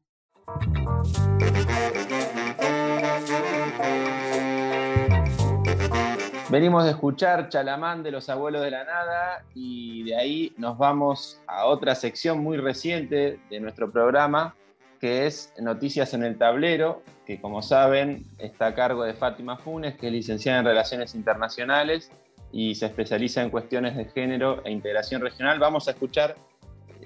Venimos 6.49 6.85
de 6.85 6.89
escuchar 6.89 7.49
Chalamán 7.49 8.01
de 8.01 8.09
los 8.09 8.29
Abuelos 8.29 8.63
de 8.63 8.71
la 8.71 8.83
Nada 8.83 9.45
y 9.53 10.01
de 10.05 10.15
ahí 10.15 10.53
nos 10.57 10.79
vamos 10.79 11.39
a 11.45 11.67
otra 11.67 11.93
sección 11.93 12.39
muy 12.39 12.57
reciente 12.57 13.39
de 13.47 13.59
nuestro 13.59 13.91
programa, 13.91 14.55
que 14.99 15.27
es 15.27 15.53
Noticias 15.61 16.15
en 16.15 16.23
el 16.23 16.39
Tablero, 16.39 17.03
que 17.27 17.39
como 17.39 17.61
saben 17.61 18.25
está 18.39 18.67
a 18.67 18.73
cargo 18.73 19.03
de 19.03 19.13
Fátima 19.13 19.57
Funes, 19.57 19.95
que 19.97 20.07
es 20.07 20.13
licenciada 20.13 20.57
en 20.57 20.65
Relaciones 20.65 21.13
Internacionales 21.13 22.09
y 22.53 22.75
se 22.75 22.85
especializa 22.85 23.41
en 23.41 23.49
cuestiones 23.49 23.97
de 23.97 24.05
género 24.05 24.63
e 24.63 24.71
integración 24.71 25.21
regional. 25.21 25.59
Vamos 25.59 25.87
a 25.87 25.91
escuchar 25.91 26.35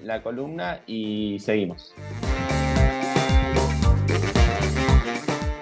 la 0.02 0.22
columna 0.22 0.80
y 0.86 1.38
seguimos. 1.40 1.94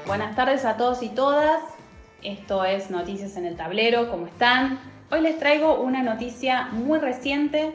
Buenas 0.06 0.34
tardes 0.34 0.64
a 0.64 0.76
todos 0.76 1.02
y 1.02 1.08
todas. 1.10 1.62
Esto 2.22 2.64
es 2.64 2.90
Noticias 2.90 3.36
en 3.36 3.46
el 3.46 3.56
Tablero. 3.56 4.10
¿Cómo 4.10 4.26
están? 4.26 4.80
Hoy 5.10 5.20
les 5.20 5.38
traigo 5.38 5.80
una 5.80 6.02
noticia 6.02 6.66
muy 6.72 6.98
reciente 6.98 7.72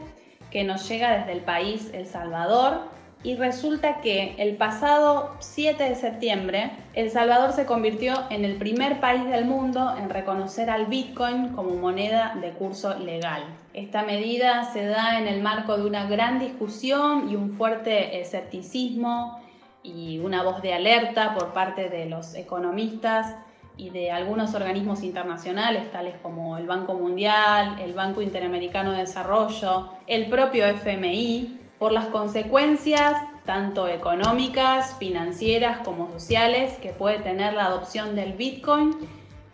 que 0.51 0.65
nos 0.65 0.87
llega 0.89 1.17
desde 1.17 1.31
el 1.31 1.41
país 1.41 1.89
El 1.93 2.05
Salvador 2.05 2.81
y 3.23 3.35
resulta 3.35 4.01
que 4.01 4.35
el 4.37 4.55
pasado 4.55 5.35
7 5.39 5.83
de 5.83 5.95
septiembre 5.95 6.71
El 6.93 7.11
Salvador 7.11 7.53
se 7.53 7.65
convirtió 7.65 8.13
en 8.29 8.45
el 8.45 8.55
primer 8.55 8.99
país 8.99 9.25
del 9.25 9.45
mundo 9.45 9.95
en 9.97 10.09
reconocer 10.09 10.69
al 10.69 10.87
Bitcoin 10.87 11.49
como 11.49 11.75
moneda 11.75 12.35
de 12.41 12.51
curso 12.51 12.97
legal. 12.97 13.43
Esta 13.73 14.03
medida 14.03 14.65
se 14.73 14.85
da 14.85 15.19
en 15.19 15.27
el 15.27 15.41
marco 15.41 15.77
de 15.77 15.85
una 15.85 16.07
gran 16.07 16.39
discusión 16.39 17.29
y 17.29 17.35
un 17.35 17.55
fuerte 17.57 18.19
escepticismo 18.19 19.39
y 19.83 20.19
una 20.19 20.43
voz 20.43 20.61
de 20.61 20.73
alerta 20.73 21.33
por 21.33 21.53
parte 21.53 21.89
de 21.89 22.07
los 22.07 22.35
economistas 22.35 23.35
y 23.77 23.89
de 23.89 24.11
algunos 24.11 24.53
organismos 24.53 25.01
internacionales, 25.01 25.91
tales 25.91 26.15
como 26.21 26.57
el 26.57 26.67
Banco 26.67 26.93
Mundial, 26.93 27.77
el 27.79 27.93
Banco 27.93 28.21
Interamericano 28.21 28.91
de 28.91 28.99
Desarrollo, 28.99 29.89
el 30.07 30.27
propio 30.27 30.65
FMI, 30.67 31.60
por 31.81 31.91
las 31.91 32.05
consecuencias 32.09 33.15
tanto 33.43 33.87
económicas, 33.87 34.95
financieras 34.99 35.79
como 35.79 36.11
sociales 36.11 36.77
que 36.79 36.89
puede 36.89 37.17
tener 37.17 37.55
la 37.55 37.65
adopción 37.65 38.15
del 38.15 38.33
Bitcoin 38.33 38.95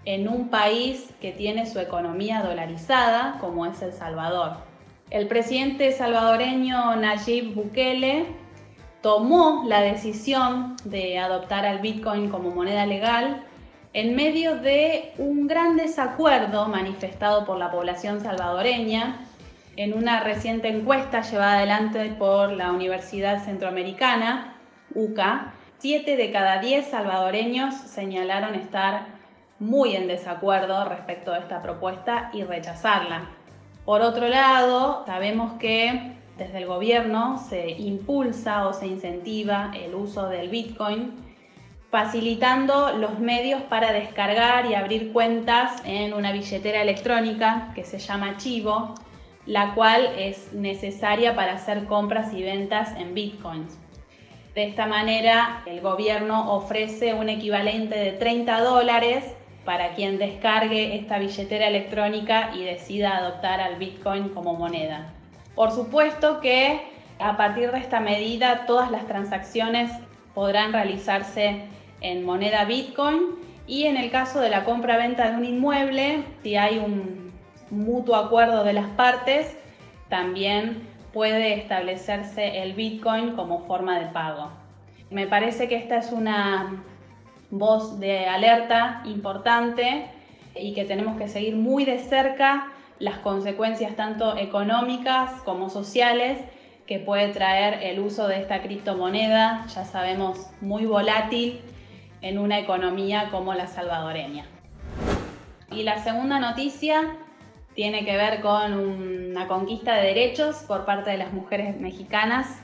en 0.04 0.28
un 0.28 0.50
país 0.50 1.14
que 1.22 1.32
tiene 1.32 1.66
su 1.66 1.80
economía 1.80 2.42
dolarizada, 2.42 3.38
como 3.40 3.66
es 3.66 3.82
El 3.82 3.94
Salvador. 3.94 4.58
El 5.10 5.30
presidente 5.30 5.94
salvadoreño 5.94 6.98
Nayib 6.98 7.56
Bukele 7.56 8.26
tomó 9.02 9.64
la 9.66 9.80
decisión 9.80 10.76
de 10.84 11.20
adoptar 11.20 11.66
al 11.66 11.80
Bitcoin 11.80 12.30
como 12.30 12.50
moneda 12.50 12.86
legal 12.86 13.46
en 13.94 14.18
medio 14.18 14.58
de 14.58 15.14
un 15.18 15.48
gran 15.48 15.78
desacuerdo 15.78 16.68
manifestado 16.68 17.46
por 17.46 17.58
la 17.58 17.72
población 17.72 18.20
salvadoreña 18.20 19.22
en 19.78 19.94
una 19.94 20.22
reciente 20.22 20.70
encuesta 20.70 21.22
llevada 21.22 21.60
adelante 21.60 22.10
por 22.18 22.52
la 22.52 22.72
Universidad 22.72 23.46
Centroamericana, 23.46 24.56
UCA, 24.96 25.54
7 25.78 26.18
de 26.18 26.32
cada 26.32 26.60
10 26.60 26.88
salvadoreños 26.88 27.76
señalaron 27.76 28.56
estar 28.56 29.06
muy 29.60 29.96
en 29.96 30.08
desacuerdo 30.08 30.84
respecto 30.90 31.32
a 31.32 31.38
esta 31.38 31.62
propuesta 31.62 32.32
y 32.34 32.44
rechazarla. 32.44 33.30
Por 33.86 34.02
otro 34.02 34.28
lado, 34.28 35.04
sabemos 35.06 35.54
que 35.60 36.14
desde 36.40 36.58
el 36.58 36.66
gobierno 36.66 37.38
se 37.38 37.70
impulsa 37.70 38.68
o 38.68 38.74
se 38.74 38.88
incentiva 38.88 39.72
el 39.76 39.94
uso 39.94 40.28
del 40.28 40.50
Bitcoin, 40.50 41.14
facilitando 41.92 42.98
los 42.98 43.20
medios 43.20 43.62
para 43.62 43.94
descargar 43.94 44.66
y 44.66 44.74
abrir 44.74 45.14
cuentas 45.14 45.84
en 45.86 46.16
una 46.16 46.32
billetera 46.32 46.82
electrónica 46.82 47.72
que 47.76 47.84
se 47.84 48.00
llama 48.00 48.38
Chivo, 48.38 48.96
la 49.48 49.74
cual 49.74 50.12
es 50.18 50.54
necesaria 50.54 51.34
para 51.36 51.54
hacer 51.54 51.86
compras 51.86 52.34
y 52.34 52.44
ventas 52.44 52.94
en 52.98 53.14
bitcoins. 53.14 53.80
De 54.54 54.66
esta 54.66 54.88
manera, 54.88 55.64
el 55.66 55.82
gobierno 55.82 56.54
ofrece 56.54 57.14
un 57.14 57.30
equivalente 57.30 57.98
de 57.98 58.12
30 58.12 58.62
dólares 58.62 59.24
para 59.64 59.94
quien 59.96 60.18
descargue 60.18 60.96
esta 60.98 61.18
billetera 61.20 61.68
electrónica 61.68 62.52
y 62.56 62.64
decida 62.64 63.18
adoptar 63.18 63.62
al 63.62 63.76
bitcoin 63.76 64.30
como 64.30 64.54
moneda. 64.56 65.14
Por 65.56 65.72
supuesto 65.72 66.40
que 66.42 66.82
a 67.20 67.38
partir 67.38 67.72
de 67.72 67.80
esta 67.80 68.00
medida 68.00 68.66
todas 68.66 68.92
las 68.92 69.08
transacciones 69.08 69.92
podrán 70.34 70.74
realizarse 70.74 71.64
en 72.02 72.26
moneda 72.26 72.66
bitcoin 72.66 73.36
y 73.66 73.84
en 73.86 73.98
el 73.98 74.12
caso 74.12 74.40
de 74.40 74.50
la 74.50 74.66
compra-venta 74.66 75.32
de 75.32 75.38
un 75.38 75.46
inmueble, 75.46 76.24
si 76.44 76.56
hay 76.56 76.78
un 76.78 77.27
mutuo 77.70 78.16
acuerdo 78.16 78.64
de 78.64 78.74
las 78.74 78.88
partes, 78.90 79.58
también 80.10 80.88
puede 81.14 81.54
establecerse 81.56 82.62
el 82.62 82.74
Bitcoin 82.74 83.36
como 83.36 83.66
forma 83.66 84.00
de 84.00 84.08
pago. 84.08 84.50
Me 85.10 85.28
parece 85.28 85.68
que 85.68 85.76
esta 85.76 85.98
es 85.98 86.12
una 86.12 86.84
voz 87.50 88.00
de 88.00 88.26
alerta 88.26 89.02
importante 89.06 90.10
y 90.56 90.74
que 90.74 90.86
tenemos 90.86 91.18
que 91.18 91.28
seguir 91.28 91.56
muy 91.56 91.86
de 91.86 92.00
cerca 92.00 92.68
las 93.00 93.20
consecuencias 93.20 93.96
tanto 93.96 94.38
económicas 94.38 95.32
como 95.44 95.70
sociales 95.70 96.40
que 96.88 97.00
puede 97.00 97.30
traer 97.30 97.84
el 97.84 98.00
uso 98.00 98.28
de 98.28 98.40
esta 98.40 98.62
criptomoneda, 98.62 99.66
ya 99.68 99.86
sabemos, 99.86 100.48
muy 100.62 100.86
volátil 100.86 101.60
en 102.22 102.40
una 102.40 102.60
economía 102.60 103.30
como 103.30 103.54
la 103.54 103.68
salvadoreña. 103.68 104.46
Y 105.72 105.84
la 105.84 106.02
segunda 106.04 106.40
noticia 106.40 107.18
tiene 107.78 108.06
que 108.06 108.18
ver 108.18 108.42
con 108.42 108.74
una 108.74 109.48
conquista 109.48 109.94
de 109.94 110.08
derechos 110.08 110.64
por 110.68 110.84
parte 110.84 111.12
de 111.12 111.18
las 111.20 111.32
mujeres 111.32 111.80
mexicanas 111.80 112.60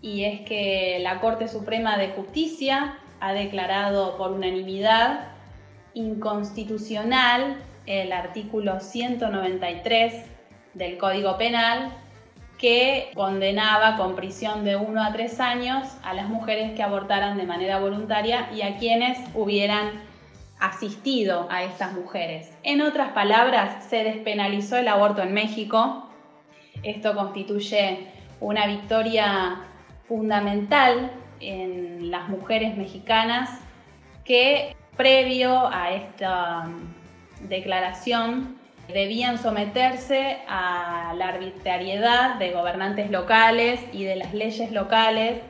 y 0.00 0.22
es 0.22 0.42
que 0.42 1.00
la 1.00 1.18
Corte 1.18 1.48
Suprema 1.48 1.98
de 1.98 2.10
Justicia 2.10 2.96
ha 3.18 3.32
declarado 3.32 4.16
por 4.16 4.30
unanimidad 4.30 5.26
inconstitucional 5.94 7.56
el 7.86 8.12
artículo 8.12 8.78
193 8.78 10.24
del 10.74 10.98
Código 10.98 11.36
Penal 11.36 11.92
que 12.56 13.10
condenaba 13.12 13.96
con 13.96 14.14
prisión 14.14 14.64
de 14.64 14.76
1 14.76 15.02
a 15.02 15.12
3 15.12 15.40
años 15.40 15.88
a 16.04 16.14
las 16.14 16.28
mujeres 16.28 16.76
que 16.76 16.84
abortaran 16.84 17.36
de 17.38 17.42
manera 17.42 17.80
voluntaria 17.80 18.48
y 18.54 18.62
a 18.62 18.76
quienes 18.76 19.18
hubieran 19.34 20.13
asistido 20.64 21.46
a 21.50 21.62
estas 21.62 21.92
mujeres. 21.92 22.50
En 22.62 22.80
otras 22.80 23.12
palabras, 23.12 23.84
se 23.84 24.04
despenalizó 24.04 24.76
el 24.76 24.88
aborto 24.88 25.22
en 25.22 25.34
México. 25.34 26.08
Esto 26.82 27.14
constituye 27.14 28.08
una 28.40 28.66
victoria 28.66 29.60
fundamental 30.08 31.10
en 31.40 32.10
las 32.10 32.28
mujeres 32.28 32.76
mexicanas 32.76 33.60
que 34.24 34.74
previo 34.96 35.68
a 35.68 35.92
esta 35.92 36.68
declaración 37.48 38.56
debían 38.88 39.38
someterse 39.38 40.38
a 40.48 41.14
la 41.16 41.28
arbitrariedad 41.28 42.36
de 42.36 42.52
gobernantes 42.52 43.10
locales 43.10 43.80
y 43.92 44.04
de 44.04 44.16
las 44.16 44.34
leyes 44.34 44.72
locales, 44.72 45.40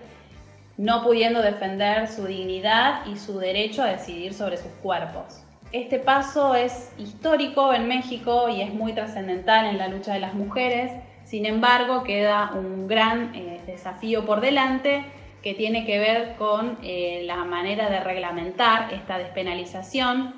no 0.77 1.03
pudiendo 1.03 1.43
defender 1.43 2.09
su 2.09 2.27
dignidad 2.27 3.07
y 3.07 3.17
su 3.17 3.39
derecho 3.39 3.83
a 3.83 3.87
decidir 3.87 4.35
sobre 4.35 4.57
sus 4.57 4.73
cuerpos. 4.83 5.45
Este 5.73 5.99
paso 5.99 6.55
es 6.55 6.93
histórico 6.99 7.73
en 7.75 7.89
México 7.89 8.49
y 8.49 8.61
es 8.61 8.73
muy 8.73 8.93
trascendental 8.93 9.67
en 9.67 9.79
la 9.79 9.89
lucha 9.89 10.15
de 10.15 10.21
las 10.21 10.35
mujeres, 10.35 10.93
sin 11.25 11.47
embargo 11.47 12.05
queda 12.05 12.53
un 12.55 12.87
gran 12.87 13.35
eh, 13.35 13.61
desafío 13.67 14.25
por 14.25 14.41
delante 14.41 15.05
que 15.43 15.55
tiene 15.55 15.85
que 15.85 15.99
ver 15.99 16.37
con 16.37 16.79
eh, 16.83 17.23
la 17.27 17.45
manera 17.45 17.91
de 17.91 18.01
reglamentar 18.01 18.95
esta 18.95 19.19
despenalización. 19.19 20.35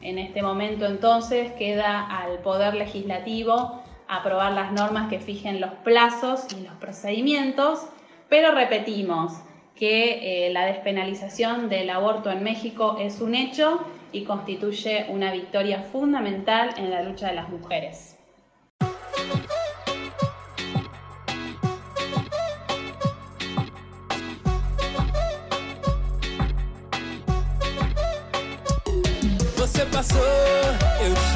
En 0.00 0.18
este 0.18 0.42
momento 0.42 0.86
entonces 0.86 1.52
queda 1.52 2.06
al 2.06 2.38
Poder 2.38 2.74
Legislativo 2.74 3.82
aprobar 4.08 4.52
las 4.52 4.72
normas 4.72 5.08
que 5.08 5.18
fijen 5.18 5.60
los 5.60 5.72
plazos 5.84 6.46
y 6.56 6.62
los 6.62 6.74
procedimientos, 6.74 7.86
pero 8.28 8.52
repetimos 8.52 9.32
que 9.78 10.46
eh, 10.46 10.52
la 10.52 10.66
despenalización 10.66 11.68
del 11.68 11.90
aborto 11.90 12.30
en 12.30 12.42
México 12.42 12.96
es 12.98 13.20
un 13.20 13.34
hecho 13.34 13.80
y 14.12 14.24
constituye 14.24 15.06
una 15.10 15.30
victoria 15.32 15.80
fundamental 15.80 16.74
en 16.78 16.90
la 16.90 17.02
lucha 17.02 17.28
de 17.28 17.34
las 17.34 17.48
mujeres. 17.48 18.16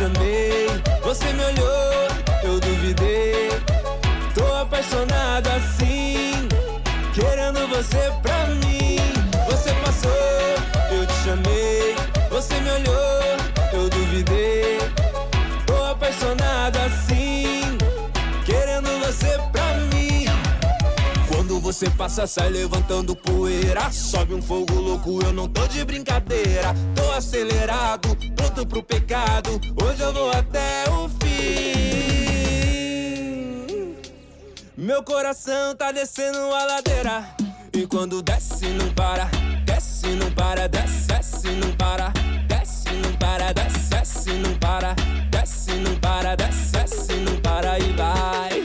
chamei, 0.00 0.66
você 1.02 1.32
me 1.34 1.50
você 7.80 8.12
pra 8.20 8.46
mim. 8.46 8.98
Você 9.48 9.72
passou, 9.82 10.10
eu 10.92 11.06
te 11.06 11.14
chamei, 11.24 11.96
você 12.28 12.60
me 12.60 12.70
olhou, 12.70 13.36
eu 13.72 13.88
duvidei. 13.88 14.78
Tô 15.66 15.82
apaixonado 15.84 16.76
assim, 16.76 17.78
querendo 18.44 18.90
você 19.06 19.38
pra 19.50 19.78
mim. 19.94 20.26
Quando 21.26 21.58
você 21.58 21.88
passa, 21.88 22.26
sai 22.26 22.50
levantando 22.50 23.16
poeira. 23.16 23.90
Sobe 23.90 24.34
um 24.34 24.42
fogo 24.42 24.74
louco, 24.74 25.22
eu 25.22 25.32
não 25.32 25.48
tô 25.48 25.66
de 25.66 25.82
brincadeira. 25.82 26.74
Tô 26.94 27.10
acelerado, 27.12 28.14
pronto 28.36 28.66
pro 28.66 28.82
pecado. 28.82 29.58
Hoje 29.82 30.02
eu 30.02 30.12
vou 30.12 30.30
até 30.30 30.84
o 30.90 31.08
fim. 31.08 31.30
Meu 34.76 35.02
coração 35.02 35.74
tá 35.74 35.90
descendo 35.92 36.38
a 36.38 36.64
ladeira. 36.64 37.39
E 37.72 37.86
quando 37.86 38.20
desce, 38.20 38.66
não 38.66 38.92
para. 38.94 39.30
Desce, 39.64 40.08
não 40.08 40.28
para. 40.32 40.68
Desce, 40.68 41.06
desce, 41.06 41.48
não 41.52 41.70
para. 41.76 42.12
Desce, 42.48 42.90
não 42.90 43.12
para. 43.12 43.52
Desce, 43.52 43.90
desce, 43.90 44.32
não 44.32 44.54
para. 44.54 44.94
Desce, 45.30 45.72
não 45.74 45.94
para. 45.96 46.34
Desce, 46.34 46.72
desce, 46.72 47.12
não 47.14 47.36
para. 47.36 47.78
E 47.78 47.92
vai. 47.92 48.64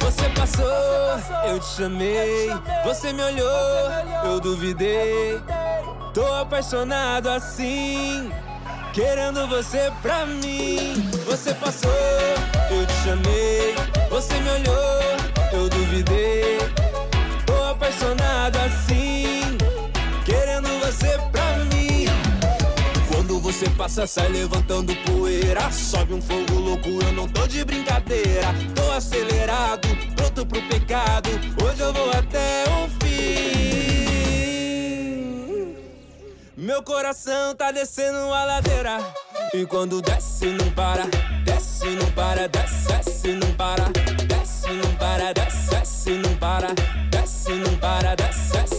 Você 0.00 0.28
passou, 0.30 1.46
eu 1.48 1.60
te 1.60 1.66
chamei. 1.66 2.50
Você 2.84 3.12
me 3.12 3.22
olhou, 3.22 3.90
eu 4.24 4.40
duvidei. 4.40 5.40
Tô 6.14 6.24
apaixonado 6.34 7.28
assim, 7.28 8.30
querendo 8.92 9.46
você 9.46 9.92
pra 10.02 10.26
mim. 10.26 11.08
Você 11.26 11.54
passou, 11.54 11.90
eu 12.70 12.86
te 12.86 12.92
chamei. 13.04 13.74
Você 14.10 14.34
me 14.40 14.50
olhou, 14.50 15.02
eu 15.52 15.68
duvidei. 15.68 16.58
Tô 17.46 17.62
apaixonado 17.64 18.56
assim, 18.56 19.56
querendo 20.24 20.68
você 20.80 21.18
pra 21.30 21.58
mim. 21.72 22.06
Quando 23.12 23.38
você 23.38 23.68
passa, 23.70 24.06
sai 24.06 24.28
levantando 24.28 24.96
poeira. 25.04 25.70
Sobe 25.70 26.14
um 26.14 26.22
fogo 26.22 26.58
louco, 26.58 26.88
eu 26.88 27.12
não 27.12 27.28
tô 27.28 27.46
de 27.46 27.64
brincadeira. 27.64 28.48
Tô 28.74 28.90
acelerado, 28.92 29.88
pronto 30.16 30.46
pro 30.46 30.62
pecado. 30.62 31.28
Hoje 31.62 31.80
eu 31.80 31.92
vou 31.92 32.10
até 32.10 32.64
o 32.82 32.87
Meu 36.60 36.82
coração 36.82 37.54
tá 37.54 37.70
descendo 37.70 38.18
a 38.34 38.44
ladeira. 38.44 38.98
E 39.54 39.64
quando 39.64 40.02
desce, 40.02 40.46
não 40.46 40.68
para. 40.72 41.04
Desce, 41.44 41.86
não 41.86 42.10
para. 42.10 42.48
Desce, 42.48 42.88
desce, 42.88 43.28
não 43.28 43.54
para. 43.54 43.84
Desce, 44.26 44.68
não 44.72 44.94
para. 44.96 45.32
Desce, 45.32 45.70
desce, 45.70 46.10
não 46.10 46.34
para. 46.34 46.74
Desce, 47.12 47.52
não 47.52 47.76
para. 47.76 48.16
Desce, 48.16 48.52
desce, 48.54 48.77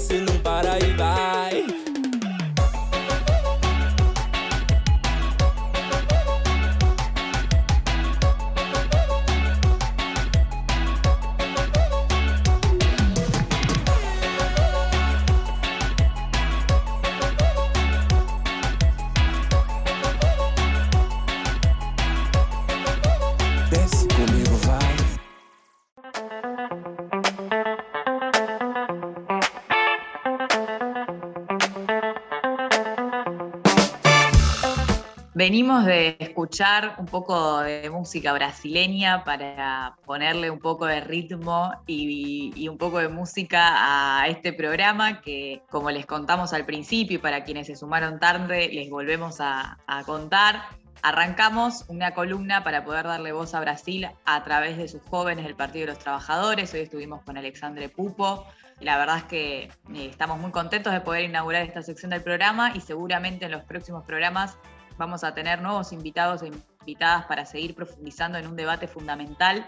escuchar 36.50 36.96
un 36.98 37.06
poco 37.06 37.60
de 37.60 37.92
música 37.92 38.34
brasileña 38.34 39.24
para 39.24 39.96
ponerle 40.04 40.50
un 40.50 40.58
poco 40.58 40.88
de 40.88 41.00
ritmo 41.00 41.72
y, 41.86 42.68
un 42.68 42.80
poco 42.80 42.98
de 42.98 43.08
música 43.08 44.22
a 44.22 44.28
este 44.28 44.52
programa 44.52 45.22
que, 45.22 45.62
como 45.70 45.92
les 45.92 46.08
contamos 46.08 46.52
al 46.54 46.66
principio 46.66 47.22
para 47.22 47.44
quienes 47.44 47.68
se 47.68 47.76
sumaron 47.76 48.20
tarde, 48.20 48.68
les 48.74 48.90
volvemos 48.90 49.40
a, 49.42 49.78
a 49.86 50.04
contar. 50.06 50.64
Arrancamos 51.04 51.86
una 51.88 52.16
columna 52.16 52.64
para 52.64 52.84
poder 52.84 53.06
darle 53.06 53.32
voz 53.32 53.54
a 53.54 53.60
Brasil 53.60 54.10
a 54.26 54.44
través 54.44 54.76
de 54.78 54.88
sus 54.88 55.04
jóvenes 55.04 55.46
del 55.46 55.56
Partido 55.56 55.86
de 55.86 55.94
los 55.94 56.00
Trabajadores. 56.00 56.74
Hoy 56.74 56.80
estuvimos 56.80 57.22
con 57.22 57.38
Alexandre 57.38 57.90
Pupo. 57.90 58.48
La 58.80 58.98
verdad 58.98 59.18
es 59.18 59.24
que 59.26 59.64
eh, 59.66 59.72
estamos 60.10 60.40
muy 60.40 60.50
contentos 60.50 60.94
de 60.94 61.02
poder 61.02 61.26
inaugurar 61.26 61.62
esta 61.62 61.84
sección 61.84 62.10
del 62.10 62.24
programa 62.24 62.72
y 62.74 62.82
seguramente 62.82 63.46
en 63.46 63.52
los 63.52 63.64
próximos 63.66 64.04
programas 64.04 64.58
vamos 65.00 65.24
a 65.24 65.34
tener 65.34 65.62
nuevos 65.62 65.92
invitados 65.94 66.44
e 66.44 66.48
invitadas 66.48 67.26
para 67.26 67.46
seguir 67.46 67.74
profundizando 67.74 68.38
en 68.38 68.46
un 68.46 68.56
debate 68.56 68.88
fundamental 68.88 69.66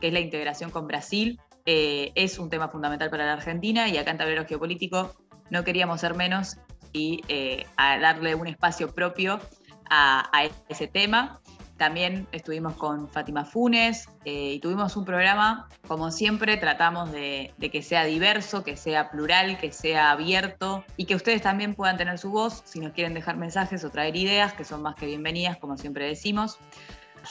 que 0.00 0.06
es 0.06 0.12
la 0.12 0.20
integración 0.20 0.70
con 0.70 0.86
Brasil. 0.86 1.38
Eh, 1.66 2.12
es 2.14 2.38
un 2.38 2.48
tema 2.48 2.68
fundamental 2.68 3.10
para 3.10 3.26
la 3.26 3.34
Argentina 3.34 3.88
y 3.88 3.98
acá 3.98 4.12
en 4.12 4.18
Tablero 4.18 4.46
Geopolítico 4.46 5.14
no 5.50 5.64
queríamos 5.64 6.00
ser 6.00 6.14
menos 6.14 6.56
y 6.92 7.20
eh, 7.28 7.66
a 7.76 7.98
darle 7.98 8.34
un 8.34 8.46
espacio 8.46 8.94
propio 8.94 9.40
a, 9.90 10.30
a 10.32 10.48
ese 10.68 10.86
tema. 10.86 11.40
También 11.78 12.26
estuvimos 12.32 12.74
con 12.74 13.08
Fátima 13.08 13.44
Funes 13.44 14.08
eh, 14.24 14.54
y 14.54 14.58
tuvimos 14.58 14.96
un 14.96 15.04
programa, 15.04 15.68
como 15.86 16.10
siempre, 16.10 16.56
tratamos 16.56 17.10
de, 17.12 17.54
que 17.58 17.82
sea 17.82 18.04
diverso, 18.04 18.64
que 18.64 18.76
sea 18.76 19.10
plural, 19.10 19.58
que 19.58 19.72
sea 19.72 20.10
abierto 20.10 20.84
y 20.96 21.06
que 21.06 21.14
ustedes 21.14 21.40
también 21.40 21.74
puedan 21.74 21.96
tener 21.96 22.18
su 22.18 22.30
voz 22.30 22.62
si 22.64 22.80
nos 22.80 22.92
quieren 22.92 23.14
dejar 23.14 23.36
mensajes 23.36 23.84
o 23.84 23.90
traer 23.90 24.16
ideas, 24.16 24.52
que 24.52 24.64
son 24.64 24.82
más 24.82 24.96
que 24.96 25.06
bienvenidas, 25.06 25.56
como 25.56 25.78
siempre 25.78 26.06
decimos. 26.06 26.58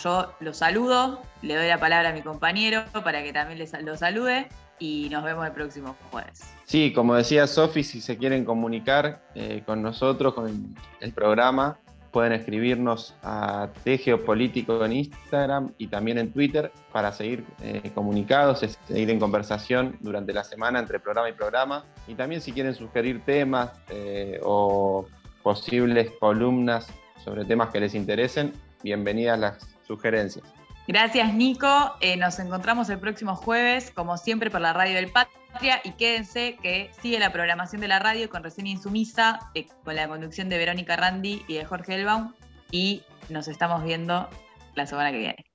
Yo 0.02 0.34
los 0.40 0.58
saludo, 0.58 1.22
le 1.42 1.56
doy 1.56 1.68
la 1.68 1.80
palabra 1.80 2.10
a 2.10 2.14
mi 2.14 2.22
compañero 2.22 2.86
para 3.04 3.24
que 3.24 3.34
también 3.34 3.60
les, 3.60 3.74
lo 3.84 3.98
salude 3.98 4.48
y 4.80 5.10
nos 5.10 5.24
vemos 5.24 5.46
el 5.46 5.52
próximo 5.52 5.96
jueves. 6.10 6.42
Sí, 6.66 6.94
como 6.94 7.16
decía 7.16 7.48
Sofi, 7.48 7.84
si 7.84 8.00
se 8.00 8.18
quieren 8.18 8.46
comunicar 8.46 9.22
eh, 9.36 9.64
con 9.66 9.82
nosotros, 9.82 10.34
con 10.34 10.76
el 11.02 11.14
programa, 11.14 11.80
pueden 12.18 12.34
escribirnos 12.34 13.14
a 13.22 13.70
Tegeopolítico 13.84 14.84
en 14.84 14.94
Instagram 14.94 15.72
y 15.78 15.86
también 15.86 16.18
en 16.18 16.34
Twitter 16.34 16.72
para 16.92 17.12
seguir 17.12 17.46
eh, 17.62 17.92
comunicados, 17.94 18.66
seguir 18.88 19.12
en 19.12 19.20
conversación 19.20 19.96
durante 20.00 20.34
la 20.34 20.44
semana 20.44 20.80
entre 20.80 21.00
programa 21.00 21.30
y 21.30 21.34
programa. 21.34 21.86
Y 22.08 22.16
también 22.16 22.42
si 22.42 22.54
quieren 22.54 22.74
sugerir 22.74 23.24
temas 23.24 23.70
eh, 23.90 24.40
o 24.44 25.06
posibles 25.44 26.10
columnas 26.20 26.88
sobre 27.24 27.46
temas 27.46 27.70
que 27.70 27.82
les 27.82 27.94
interesen, 27.94 28.52
bienvenidas 28.82 29.38
las 29.38 29.78
sugerencias. 29.86 30.44
Gracias, 30.88 31.36
Nico. 31.36 31.68
Eh, 32.02 32.18
nos 32.18 32.40
encontramos 32.40 32.90
el 32.90 32.98
próximo 32.98 33.36
jueves, 33.36 33.92
como 33.92 34.18
siempre, 34.18 34.50
por 34.50 34.62
la 34.62 34.74
radio 34.74 34.96
del 34.96 35.12
Patria. 35.12 35.38
Y 35.84 35.92
quédense 35.94 36.58
que 36.62 36.92
sigue 37.02 37.20
la 37.20 37.32
programación 37.32 37.82
de 37.82 37.88
la 37.88 37.98
radio 37.98 38.30
con 38.30 38.44
Reseña 38.44 38.70
Insumisa, 38.70 39.40
eh, 39.56 39.66
con 39.84 39.96
la 39.96 40.08
conducción 40.08 40.50
de 40.50 40.58
Verónica 40.58 40.96
Randi 40.96 41.44
y 41.48 41.56
de 41.56 41.66
Jorge 41.66 41.96
Elbaum. 41.96 42.34
Y 42.70 43.04
nos 43.30 43.48
estamos 43.48 43.84
viendo 43.84 44.30
la 44.76 44.86
semana 44.86 45.12
que 45.12 45.18
viene. 45.18 45.47